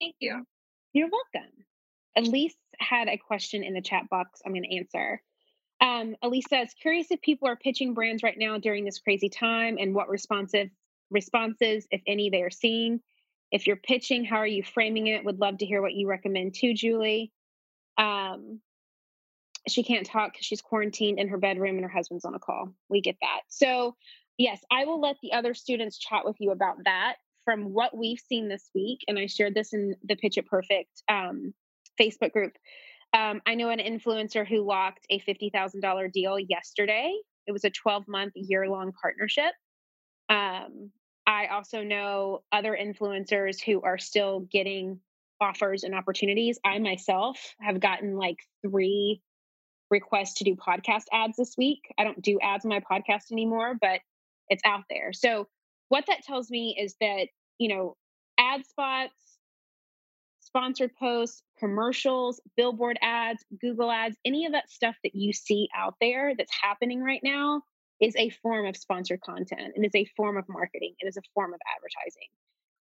Thank 0.00 0.16
you. 0.20 0.44
You're 0.92 1.08
welcome. 1.08 1.50
Elise 2.16 2.56
had 2.78 3.08
a 3.08 3.16
question 3.16 3.62
in 3.62 3.74
the 3.74 3.80
chat 3.80 4.08
box 4.10 4.40
I'm 4.44 4.52
going 4.52 4.64
to 4.64 4.76
answer. 4.76 5.22
Um, 5.80 6.16
Elise 6.22 6.46
says, 6.48 6.74
curious 6.80 7.10
if 7.10 7.20
people 7.20 7.48
are 7.48 7.56
pitching 7.56 7.94
brands 7.94 8.22
right 8.22 8.36
now 8.36 8.58
during 8.58 8.84
this 8.84 8.98
crazy 8.98 9.28
time 9.28 9.76
and 9.78 9.94
what 9.94 10.08
responsive 10.08 10.68
responses, 11.10 11.86
if 11.90 12.02
any, 12.06 12.30
they 12.30 12.42
are 12.42 12.50
seeing. 12.50 13.00
If 13.50 13.66
you're 13.66 13.76
pitching, 13.76 14.24
how 14.24 14.36
are 14.36 14.46
you 14.46 14.62
framing 14.62 15.06
it? 15.06 15.24
Would 15.24 15.40
love 15.40 15.58
to 15.58 15.66
hear 15.66 15.80
what 15.80 15.94
you 15.94 16.08
recommend 16.08 16.54
too, 16.54 16.74
Julie. 16.74 17.32
Um, 17.96 18.60
she 19.66 19.82
can't 19.82 20.06
talk 20.06 20.32
because 20.32 20.46
she's 20.46 20.60
quarantined 20.60 21.18
in 21.18 21.28
her 21.28 21.38
bedroom 21.38 21.76
and 21.76 21.84
her 21.84 21.90
husband's 21.90 22.24
on 22.24 22.34
a 22.34 22.38
call. 22.38 22.74
We 22.88 23.00
get 23.00 23.16
that. 23.20 23.40
So, 23.48 23.96
yes, 24.36 24.60
I 24.70 24.84
will 24.84 25.00
let 25.00 25.16
the 25.22 25.32
other 25.32 25.54
students 25.54 25.98
chat 25.98 26.24
with 26.24 26.36
you 26.38 26.50
about 26.50 26.76
that 26.84 27.16
from 27.44 27.72
what 27.72 27.96
we've 27.96 28.20
seen 28.20 28.48
this 28.48 28.70
week. 28.74 29.00
And 29.08 29.18
I 29.18 29.26
shared 29.26 29.54
this 29.54 29.72
in 29.72 29.94
the 30.04 30.16
Pitch 30.16 30.38
It 30.38 30.46
Perfect 30.46 31.02
um, 31.08 31.54
Facebook 32.00 32.32
group. 32.32 32.52
Um, 33.14 33.40
I 33.46 33.54
know 33.54 33.70
an 33.70 33.78
influencer 33.78 34.46
who 34.46 34.66
locked 34.66 35.06
a 35.10 35.20
$50,000 35.20 36.12
deal 36.12 36.38
yesterday. 36.38 37.14
It 37.46 37.52
was 37.52 37.64
a 37.64 37.70
12 37.70 38.06
month, 38.06 38.32
year 38.36 38.68
long 38.68 38.92
partnership. 39.00 39.52
Um, 40.28 40.90
I 41.28 41.48
also 41.48 41.82
know 41.82 42.42
other 42.50 42.74
influencers 42.74 43.62
who 43.62 43.82
are 43.82 43.98
still 43.98 44.40
getting 44.40 45.00
offers 45.42 45.84
and 45.84 45.94
opportunities. 45.94 46.58
I 46.64 46.78
myself 46.78 47.54
have 47.60 47.80
gotten 47.80 48.16
like 48.16 48.38
three 48.62 49.20
requests 49.90 50.38
to 50.38 50.44
do 50.44 50.56
podcast 50.56 51.04
ads 51.12 51.36
this 51.36 51.54
week. 51.58 51.92
I 51.98 52.04
don't 52.04 52.22
do 52.22 52.38
ads 52.40 52.64
on 52.64 52.70
my 52.70 52.80
podcast 52.80 53.30
anymore, 53.30 53.74
but 53.78 54.00
it's 54.48 54.62
out 54.64 54.84
there. 54.88 55.12
So, 55.12 55.48
what 55.90 56.06
that 56.06 56.22
tells 56.22 56.50
me 56.50 56.74
is 56.80 56.94
that, 57.02 57.28
you 57.58 57.68
know, 57.68 57.96
ad 58.38 58.64
spots, 58.64 59.14
sponsored 60.40 60.96
posts, 60.96 61.42
commercials, 61.58 62.40
billboard 62.56 62.98
ads, 63.02 63.44
Google 63.60 63.90
ads, 63.90 64.16
any 64.24 64.46
of 64.46 64.52
that 64.52 64.70
stuff 64.70 64.96
that 65.02 65.14
you 65.14 65.34
see 65.34 65.68
out 65.76 65.94
there 66.00 66.34
that's 66.34 66.52
happening 66.62 67.02
right 67.02 67.20
now 67.22 67.62
is 68.00 68.14
a 68.16 68.30
form 68.30 68.66
of 68.66 68.76
sponsored 68.76 69.20
content. 69.20 69.74
It 69.76 69.84
is 69.84 69.94
a 69.94 70.04
form 70.16 70.36
of 70.36 70.44
marketing. 70.48 70.94
It 71.00 71.06
is 71.06 71.16
a 71.16 71.22
form 71.34 71.54
of 71.54 71.60
advertising. 71.76 72.28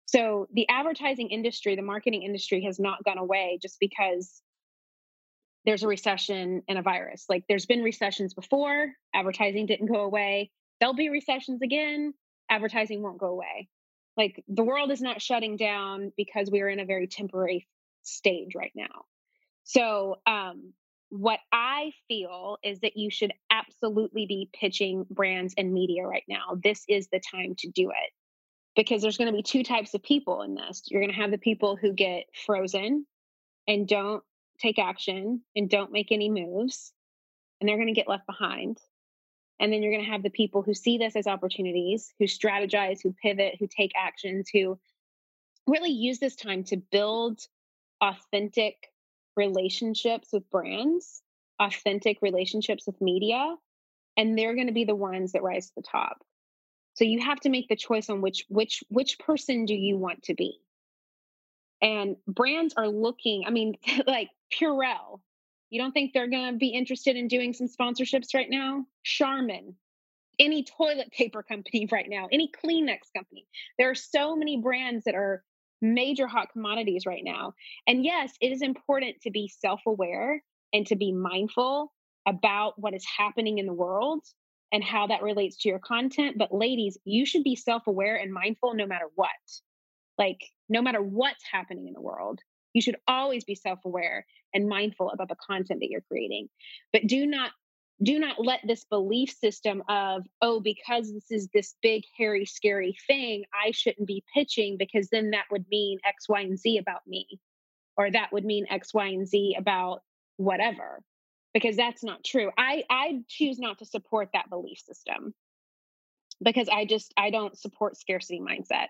So 0.07 0.47
the 0.53 0.67
advertising 0.69 1.29
industry, 1.29 1.75
the 1.75 1.81
marketing 1.81 2.23
industry 2.23 2.63
has 2.63 2.79
not 2.79 3.03
gone 3.03 3.17
away 3.17 3.59
just 3.61 3.79
because 3.79 4.41
there's 5.65 5.83
a 5.83 5.87
recession 5.87 6.61
and 6.67 6.77
a 6.77 6.81
virus. 6.81 7.25
Like 7.27 7.43
there's 7.49 7.65
been 7.65 7.81
recessions 7.81 8.33
before, 8.33 8.93
advertising 9.13 9.65
didn't 9.65 9.91
go 9.91 10.01
away. 10.01 10.51
There'll 10.79 10.93
be 10.93 11.09
recessions 11.09 11.61
again, 11.61 12.13
advertising 12.49 13.01
won't 13.01 13.17
go 13.17 13.27
away. 13.27 13.67
Like 14.15 14.43
the 14.47 14.63
world 14.63 14.91
is 14.91 15.01
not 15.01 15.21
shutting 15.21 15.57
down 15.57 16.11
because 16.15 16.49
we 16.51 16.61
are 16.61 16.69
in 16.69 16.79
a 16.79 16.85
very 16.85 17.07
temporary 17.07 17.67
stage 18.03 18.53
right 18.55 18.71
now. 18.75 19.05
So, 19.63 20.19
um, 20.27 20.73
what 21.09 21.39
I 21.51 21.91
feel 22.07 22.57
is 22.63 22.79
that 22.79 22.97
you 22.97 23.09
should 23.09 23.33
absolutely 23.51 24.25
be 24.25 24.49
pitching 24.53 25.05
brands 25.09 25.53
and 25.57 25.73
media 25.73 26.03
right 26.03 26.23
now. 26.27 26.57
This 26.61 26.83
is 26.87 27.07
the 27.11 27.21
time 27.31 27.55
to 27.59 27.69
do 27.69 27.89
it 27.89 28.11
because 28.75 29.01
there's 29.01 29.17
going 29.17 29.31
to 29.31 29.35
be 29.35 29.43
two 29.43 29.63
types 29.63 29.93
of 29.93 30.03
people 30.03 30.41
in 30.41 30.55
this. 30.55 30.83
You're 30.87 31.01
going 31.01 31.13
to 31.13 31.21
have 31.21 31.31
the 31.31 31.37
people 31.37 31.75
who 31.75 31.93
get 31.93 32.25
frozen 32.45 33.05
and 33.67 33.87
don't 33.87 34.23
take 34.59 34.79
action 34.79 35.41
and 35.55 35.69
don't 35.69 35.91
make 35.91 36.11
any 36.11 36.29
moves, 36.29 36.91
and 37.59 37.67
they're 37.67 37.77
going 37.77 37.87
to 37.87 37.93
get 37.93 38.07
left 38.07 38.25
behind. 38.25 38.77
And 39.59 39.71
then 39.71 39.81
you're 39.81 39.93
going 39.93 40.03
to 40.03 40.11
have 40.11 40.23
the 40.23 40.29
people 40.29 40.61
who 40.61 40.73
see 40.73 40.97
this 40.97 41.15
as 41.15 41.27
opportunities, 41.27 42.13
who 42.19 42.25
strategize, 42.25 42.99
who 43.01 43.13
pivot, 43.21 43.55
who 43.57 43.67
take 43.67 43.91
actions, 43.95 44.49
who 44.51 44.77
really 45.65 45.91
use 45.91 46.19
this 46.19 46.35
time 46.35 46.63
to 46.65 46.77
build 46.77 47.39
authentic 48.01 48.75
relationships 49.35 50.29
with 50.31 50.49
brands, 50.49 51.21
authentic 51.59 52.21
relationships 52.21 52.85
with 52.85 53.01
media, 53.01 53.55
and 54.17 54.37
they're 54.37 54.55
going 54.55 54.67
to 54.67 54.73
be 54.73 54.85
the 54.85 54.95
ones 54.95 55.33
that 55.33 55.43
rise 55.43 55.67
to 55.67 55.73
the 55.77 55.81
top. 55.81 56.23
So 56.95 57.03
you 57.03 57.21
have 57.21 57.39
to 57.41 57.49
make 57.49 57.67
the 57.67 57.75
choice 57.75 58.09
on 58.09 58.21
which 58.21 58.45
which 58.47 58.83
which 58.89 59.19
person 59.19 59.65
do 59.65 59.73
you 59.73 59.97
want 59.97 60.23
to 60.23 60.33
be. 60.33 60.59
And 61.81 62.15
brands 62.27 62.73
are 62.77 62.87
looking, 62.87 63.43
I 63.45 63.49
mean, 63.49 63.75
like 64.07 64.29
Purell. 64.53 65.19
You 65.69 65.81
don't 65.81 65.91
think 65.91 66.13
they're 66.13 66.29
going 66.29 66.53
to 66.53 66.57
be 66.57 66.69
interested 66.69 67.17
in 67.17 67.27
doing 67.27 67.51
some 67.51 67.67
sponsorships 67.67 68.33
right 68.33 68.49
now? 68.49 68.85
Charmin, 69.03 69.75
any 70.39 70.63
toilet 70.63 71.11
paper 71.11 71.43
company 71.43 71.87
right 71.91 72.07
now, 72.07 72.27
any 72.31 72.49
Kleenex 72.49 73.11
company. 73.15 73.45
There 73.77 73.89
are 73.89 73.95
so 73.95 74.35
many 74.35 74.57
brands 74.57 75.03
that 75.05 75.15
are 75.15 75.43
major 75.93 76.27
hot 76.27 76.51
commodities 76.51 77.05
right 77.05 77.23
now. 77.23 77.53
And 77.87 78.03
yes, 78.03 78.33
it 78.41 78.51
is 78.51 78.61
important 78.61 79.21
to 79.21 79.31
be 79.31 79.47
self 79.47 79.81
aware 79.85 80.43
and 80.73 80.85
to 80.87 80.95
be 80.95 81.11
mindful 81.11 81.91
about 82.25 82.73
what 82.77 82.93
is 82.93 83.05
happening 83.05 83.59
in 83.59 83.65
the 83.65 83.73
world 83.73 84.23
and 84.71 84.83
how 84.83 85.07
that 85.07 85.21
relates 85.21 85.57
to 85.57 85.69
your 85.69 85.79
content. 85.79 86.37
But 86.37 86.53
ladies, 86.53 86.97
you 87.05 87.25
should 87.25 87.43
be 87.43 87.55
self 87.55 87.87
aware 87.87 88.15
and 88.15 88.33
mindful 88.33 88.73
no 88.73 88.85
matter 88.87 89.05
what. 89.15 89.29
Like, 90.17 90.39
no 90.69 90.81
matter 90.81 91.01
what's 91.01 91.43
happening 91.51 91.87
in 91.87 91.93
the 91.93 92.01
world, 92.01 92.39
you 92.73 92.81
should 92.81 92.97
always 93.07 93.43
be 93.43 93.55
self 93.55 93.79
aware 93.85 94.25
and 94.53 94.67
mindful 94.67 95.11
about 95.11 95.29
the 95.29 95.35
content 95.35 95.79
that 95.81 95.89
you're 95.89 96.01
creating. 96.01 96.49
But 96.91 97.07
do 97.07 97.25
not 97.25 97.51
do 98.03 98.19
not 98.19 98.43
let 98.43 98.59
this 98.65 98.83
belief 98.83 99.29
system 99.31 99.81
of 99.87 100.23
oh 100.41 100.59
because 100.59 101.13
this 101.13 101.31
is 101.31 101.47
this 101.53 101.75
big 101.81 102.03
hairy 102.17 102.45
scary 102.45 102.95
thing 103.07 103.43
i 103.53 103.71
shouldn't 103.71 104.07
be 104.07 104.23
pitching 104.33 104.75
because 104.77 105.07
then 105.09 105.31
that 105.31 105.45
would 105.51 105.65
mean 105.69 105.97
x 106.05 106.27
y 106.27 106.41
and 106.41 106.59
z 106.59 106.77
about 106.77 107.01
me 107.07 107.25
or 107.97 108.11
that 108.11 108.31
would 108.33 108.43
mean 108.43 108.65
x 108.69 108.93
y 108.93 109.07
and 109.07 109.27
z 109.27 109.55
about 109.57 110.01
whatever 110.37 111.01
because 111.53 111.77
that's 111.77 112.03
not 112.03 112.23
true. 112.23 112.51
I 112.57 112.83
i 112.89 113.21
choose 113.27 113.57
not 113.57 113.79
to 113.79 113.85
support 113.85 114.29
that 114.33 114.49
belief 114.49 114.79
system 114.79 115.33
because 116.43 116.67
i 116.69 116.85
just 116.85 117.13
i 117.17 117.29
don't 117.29 117.57
support 117.57 117.97
scarcity 117.97 118.41
mindset 118.41 118.87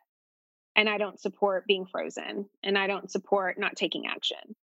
and 0.75 0.89
i 0.89 0.97
don't 0.97 1.19
support 1.19 1.67
being 1.67 1.85
frozen 1.85 2.49
and 2.63 2.75
i 2.75 2.87
don't 2.87 3.11
support 3.11 3.59
not 3.59 3.75
taking 3.75 4.07
action 4.07 4.55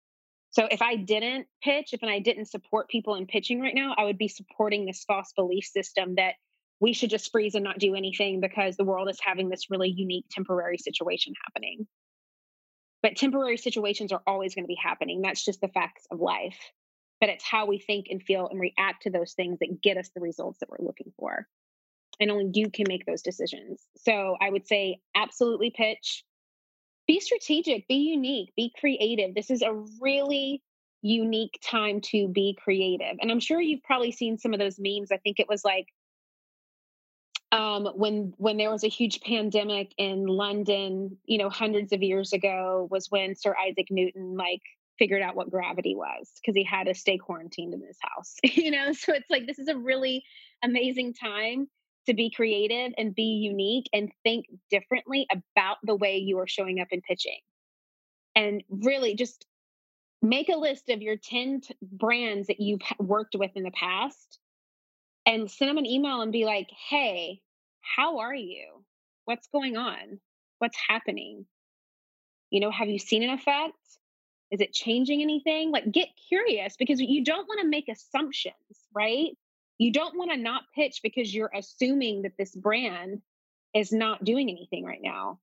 so 0.51 0.67
if 0.69 0.81
I 0.81 0.97
didn't 0.97 1.47
pitch, 1.63 1.93
if 1.93 2.03
I 2.03 2.19
didn't 2.19 2.45
support 2.45 2.89
people 2.89 3.15
in 3.15 3.25
pitching 3.25 3.61
right 3.61 3.73
now, 3.73 3.95
I 3.97 4.03
would 4.03 4.17
be 4.17 4.27
supporting 4.27 4.85
this 4.85 5.05
false 5.05 5.31
belief 5.35 5.63
system 5.65 6.15
that 6.15 6.35
we 6.81 6.93
should 6.93 7.09
just 7.09 7.31
freeze 7.31 7.55
and 7.55 7.63
not 7.63 7.79
do 7.79 7.95
anything 7.95 8.41
because 8.41 8.75
the 8.75 8.83
world 8.83 9.09
is 9.09 9.19
having 9.23 9.49
this 9.49 9.69
really 9.69 9.89
unique 9.89 10.25
temporary 10.29 10.77
situation 10.77 11.33
happening. 11.45 11.87
But 13.01 13.15
temporary 13.15 13.57
situations 13.57 14.11
are 14.11 14.21
always 14.27 14.53
going 14.53 14.65
to 14.65 14.67
be 14.67 14.79
happening. 14.81 15.21
That's 15.21 15.43
just 15.43 15.61
the 15.61 15.69
facts 15.69 16.05
of 16.11 16.19
life. 16.19 16.59
But 17.21 17.29
it's 17.29 17.45
how 17.45 17.65
we 17.67 17.79
think 17.79 18.07
and 18.09 18.21
feel 18.21 18.47
and 18.49 18.59
react 18.59 19.03
to 19.03 19.09
those 19.09 19.33
things 19.33 19.59
that 19.59 19.81
get 19.81 19.97
us 19.97 20.09
the 20.13 20.21
results 20.21 20.59
that 20.59 20.69
we're 20.69 20.85
looking 20.85 21.13
for. 21.17 21.47
And 22.19 22.29
only 22.29 22.51
you 22.53 22.69
can 22.69 22.85
make 22.89 23.05
those 23.05 23.21
decisions. 23.21 23.81
So 23.97 24.35
I 24.41 24.49
would 24.49 24.67
say 24.67 24.99
absolutely 25.15 25.71
pitch, 25.75 26.25
be 27.07 27.19
strategic, 27.19 27.87
be 27.87 27.95
unique, 27.95 28.53
be 28.55 28.73
creative. 28.79 29.35
This 29.35 29.49
is 29.49 29.61
a 29.61 29.73
really 29.99 30.61
unique 31.01 31.59
time 31.63 32.01
to 32.01 32.27
be 32.27 32.57
creative. 32.61 33.17
And 33.19 33.31
I'm 33.31 33.39
sure 33.39 33.59
you've 33.59 33.83
probably 33.83 34.11
seen 34.11 34.37
some 34.37 34.53
of 34.53 34.59
those 34.59 34.77
memes. 34.79 35.11
I 35.11 35.17
think 35.17 35.39
it 35.39 35.49
was 35.49 35.65
like 35.65 35.87
um, 37.51 37.85
when 37.95 38.33
when 38.37 38.57
there 38.57 38.71
was 38.71 38.83
a 38.83 38.89
huge 38.89 39.21
pandemic 39.21 39.93
in 39.97 40.25
London, 40.25 41.17
you 41.25 41.37
know, 41.37 41.49
hundreds 41.49 41.91
of 41.91 42.01
years 42.01 42.33
ago, 42.33 42.87
was 42.89 43.07
when 43.09 43.35
Sir 43.35 43.55
Isaac 43.57 43.87
Newton 43.89 44.37
like 44.37 44.61
figured 44.97 45.21
out 45.21 45.35
what 45.35 45.49
gravity 45.49 45.95
was 45.95 46.31
because 46.35 46.55
he 46.55 46.63
had 46.63 46.85
to 46.85 46.93
stay 46.93 47.17
quarantined 47.17 47.73
in 47.73 47.81
his 47.81 47.97
house. 48.01 48.35
you 48.43 48.71
know, 48.71 48.93
so 48.93 49.13
it's 49.13 49.29
like 49.29 49.47
this 49.47 49.59
is 49.59 49.67
a 49.67 49.75
really 49.75 50.23
amazing 50.63 51.13
time 51.13 51.67
to 52.07 52.13
be 52.13 52.31
creative 52.31 52.93
and 52.97 53.15
be 53.15 53.23
unique 53.23 53.87
and 53.93 54.11
think 54.23 54.45
differently 54.69 55.27
about 55.31 55.77
the 55.83 55.95
way 55.95 56.17
you 56.17 56.39
are 56.39 56.47
showing 56.47 56.79
up 56.79 56.87
and 56.91 57.03
pitching. 57.03 57.39
And 58.35 58.63
really 58.69 59.15
just 59.15 59.45
make 60.21 60.49
a 60.49 60.57
list 60.57 60.89
of 60.89 61.01
your 61.01 61.17
10 61.17 61.61
t- 61.61 61.75
brands 61.81 62.47
that 62.47 62.59
you've 62.59 62.81
worked 62.99 63.35
with 63.35 63.51
in 63.55 63.63
the 63.63 63.71
past 63.71 64.39
and 65.25 65.49
send 65.49 65.69
them 65.69 65.77
an 65.77 65.85
email 65.85 66.21
and 66.21 66.31
be 66.31 66.45
like, 66.45 66.69
hey, 66.89 67.41
how 67.81 68.19
are 68.19 68.33
you? 68.33 68.83
What's 69.25 69.47
going 69.47 69.77
on? 69.77 70.19
What's 70.59 70.77
happening? 70.87 71.45
You 72.49 72.59
know, 72.59 72.71
have 72.71 72.89
you 72.89 72.99
seen 72.99 73.23
an 73.23 73.29
effect? 73.31 73.75
Is 74.51 74.59
it 74.59 74.73
changing 74.73 75.21
anything? 75.21 75.71
Like, 75.71 75.91
get 75.91 76.09
curious 76.27 76.75
because 76.77 76.99
you 76.99 77.23
don't 77.23 77.47
want 77.47 77.61
to 77.61 77.67
make 77.67 77.87
assumptions, 77.87 78.55
right? 78.93 79.31
You 79.81 79.91
don't 79.91 80.15
want 80.15 80.29
to 80.29 80.37
not 80.37 80.65
pitch 80.75 80.99
because 81.01 81.33
you're 81.33 81.49
assuming 81.55 82.21
that 82.21 82.37
this 82.37 82.53
brand 82.53 83.19
is 83.73 83.91
not 83.91 84.23
doing 84.23 84.47
anything 84.47 84.85
right 84.85 85.01
now. 85.01 85.39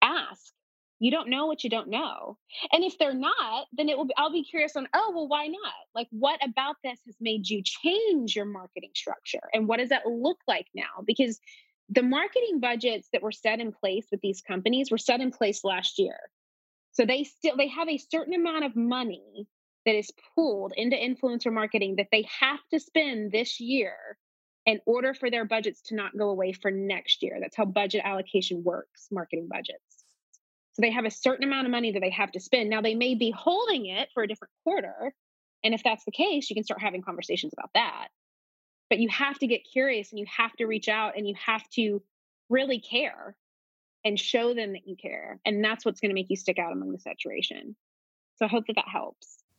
Ask. 0.00 0.52
You 1.00 1.10
don't 1.10 1.28
know 1.28 1.46
what 1.46 1.64
you 1.64 1.70
don't 1.70 1.88
know. 1.88 2.38
And 2.70 2.84
if 2.84 2.98
they're 2.98 3.12
not, 3.12 3.66
then 3.72 3.88
it 3.88 3.98
will 3.98 4.04
be, 4.04 4.14
I'll 4.16 4.30
be 4.30 4.44
curious 4.44 4.76
on, 4.76 4.86
oh, 4.94 5.10
well, 5.12 5.26
why 5.26 5.48
not? 5.48 5.72
Like, 5.92 6.06
what 6.10 6.38
about 6.40 6.76
this 6.84 7.00
has 7.06 7.16
made 7.20 7.48
you 7.48 7.60
change 7.64 8.36
your 8.36 8.44
marketing 8.44 8.92
structure? 8.94 9.42
And 9.52 9.66
what 9.66 9.78
does 9.78 9.88
that 9.88 10.06
look 10.06 10.38
like 10.46 10.68
now? 10.72 11.02
Because 11.04 11.40
the 11.88 12.04
marketing 12.04 12.60
budgets 12.60 13.08
that 13.12 13.22
were 13.22 13.32
set 13.32 13.58
in 13.58 13.72
place 13.72 14.06
with 14.12 14.20
these 14.20 14.40
companies 14.40 14.88
were 14.88 14.98
set 14.98 15.20
in 15.20 15.32
place 15.32 15.64
last 15.64 15.98
year. 15.98 16.16
So 16.92 17.04
they 17.04 17.24
still 17.24 17.56
they 17.56 17.68
have 17.68 17.88
a 17.88 17.98
certain 17.98 18.34
amount 18.34 18.66
of 18.66 18.76
money 18.76 19.48
that 19.86 19.94
is 19.94 20.10
pulled 20.34 20.72
into 20.76 20.96
influencer 20.96 21.52
marketing 21.52 21.96
that 21.96 22.08
they 22.12 22.26
have 22.40 22.60
to 22.70 22.80
spend 22.80 23.32
this 23.32 23.60
year 23.60 23.94
in 24.66 24.80
order 24.84 25.14
for 25.14 25.30
their 25.30 25.46
budgets 25.46 25.80
to 25.80 25.94
not 25.94 26.16
go 26.16 26.28
away 26.28 26.52
for 26.52 26.70
next 26.70 27.22
year. 27.22 27.38
That's 27.40 27.56
how 27.56 27.64
budget 27.64 28.02
allocation 28.04 28.62
works, 28.62 29.08
marketing 29.10 29.48
budgets. 29.50 30.04
So 30.74 30.82
they 30.82 30.90
have 30.90 31.06
a 31.06 31.10
certain 31.10 31.44
amount 31.44 31.66
of 31.66 31.70
money 31.70 31.92
that 31.92 32.00
they 32.00 32.10
have 32.10 32.30
to 32.32 32.40
spend. 32.40 32.68
Now 32.68 32.82
they 32.82 32.94
may 32.94 33.14
be 33.14 33.30
holding 33.30 33.86
it 33.86 34.10
for 34.12 34.22
a 34.22 34.28
different 34.28 34.52
quarter. 34.64 35.14
And 35.64 35.74
if 35.74 35.82
that's 35.82 36.04
the 36.04 36.12
case, 36.12 36.50
you 36.50 36.54
can 36.54 36.64
start 36.64 36.82
having 36.82 37.02
conversations 37.02 37.52
about 37.52 37.70
that. 37.74 38.08
But 38.90 38.98
you 38.98 39.08
have 39.08 39.38
to 39.38 39.46
get 39.46 39.62
curious 39.70 40.12
and 40.12 40.18
you 40.18 40.26
have 40.36 40.52
to 40.56 40.66
reach 40.66 40.88
out 40.88 41.16
and 41.16 41.26
you 41.26 41.34
have 41.44 41.68
to 41.70 42.02
really 42.48 42.78
care 42.78 43.34
and 44.04 44.20
show 44.20 44.54
them 44.54 44.74
that 44.74 44.86
you 44.86 44.96
care. 44.96 45.40
And 45.44 45.64
that's 45.64 45.84
what's 45.84 46.00
going 46.00 46.10
to 46.10 46.14
make 46.14 46.30
you 46.30 46.36
stick 46.36 46.58
out 46.58 46.72
among 46.72 46.92
the 46.92 46.98
saturation. 46.98 47.74
So 48.36 48.44
I 48.44 48.48
hope 48.48 48.66
that 48.68 48.76
that 48.76 48.88
helps. 48.90 49.37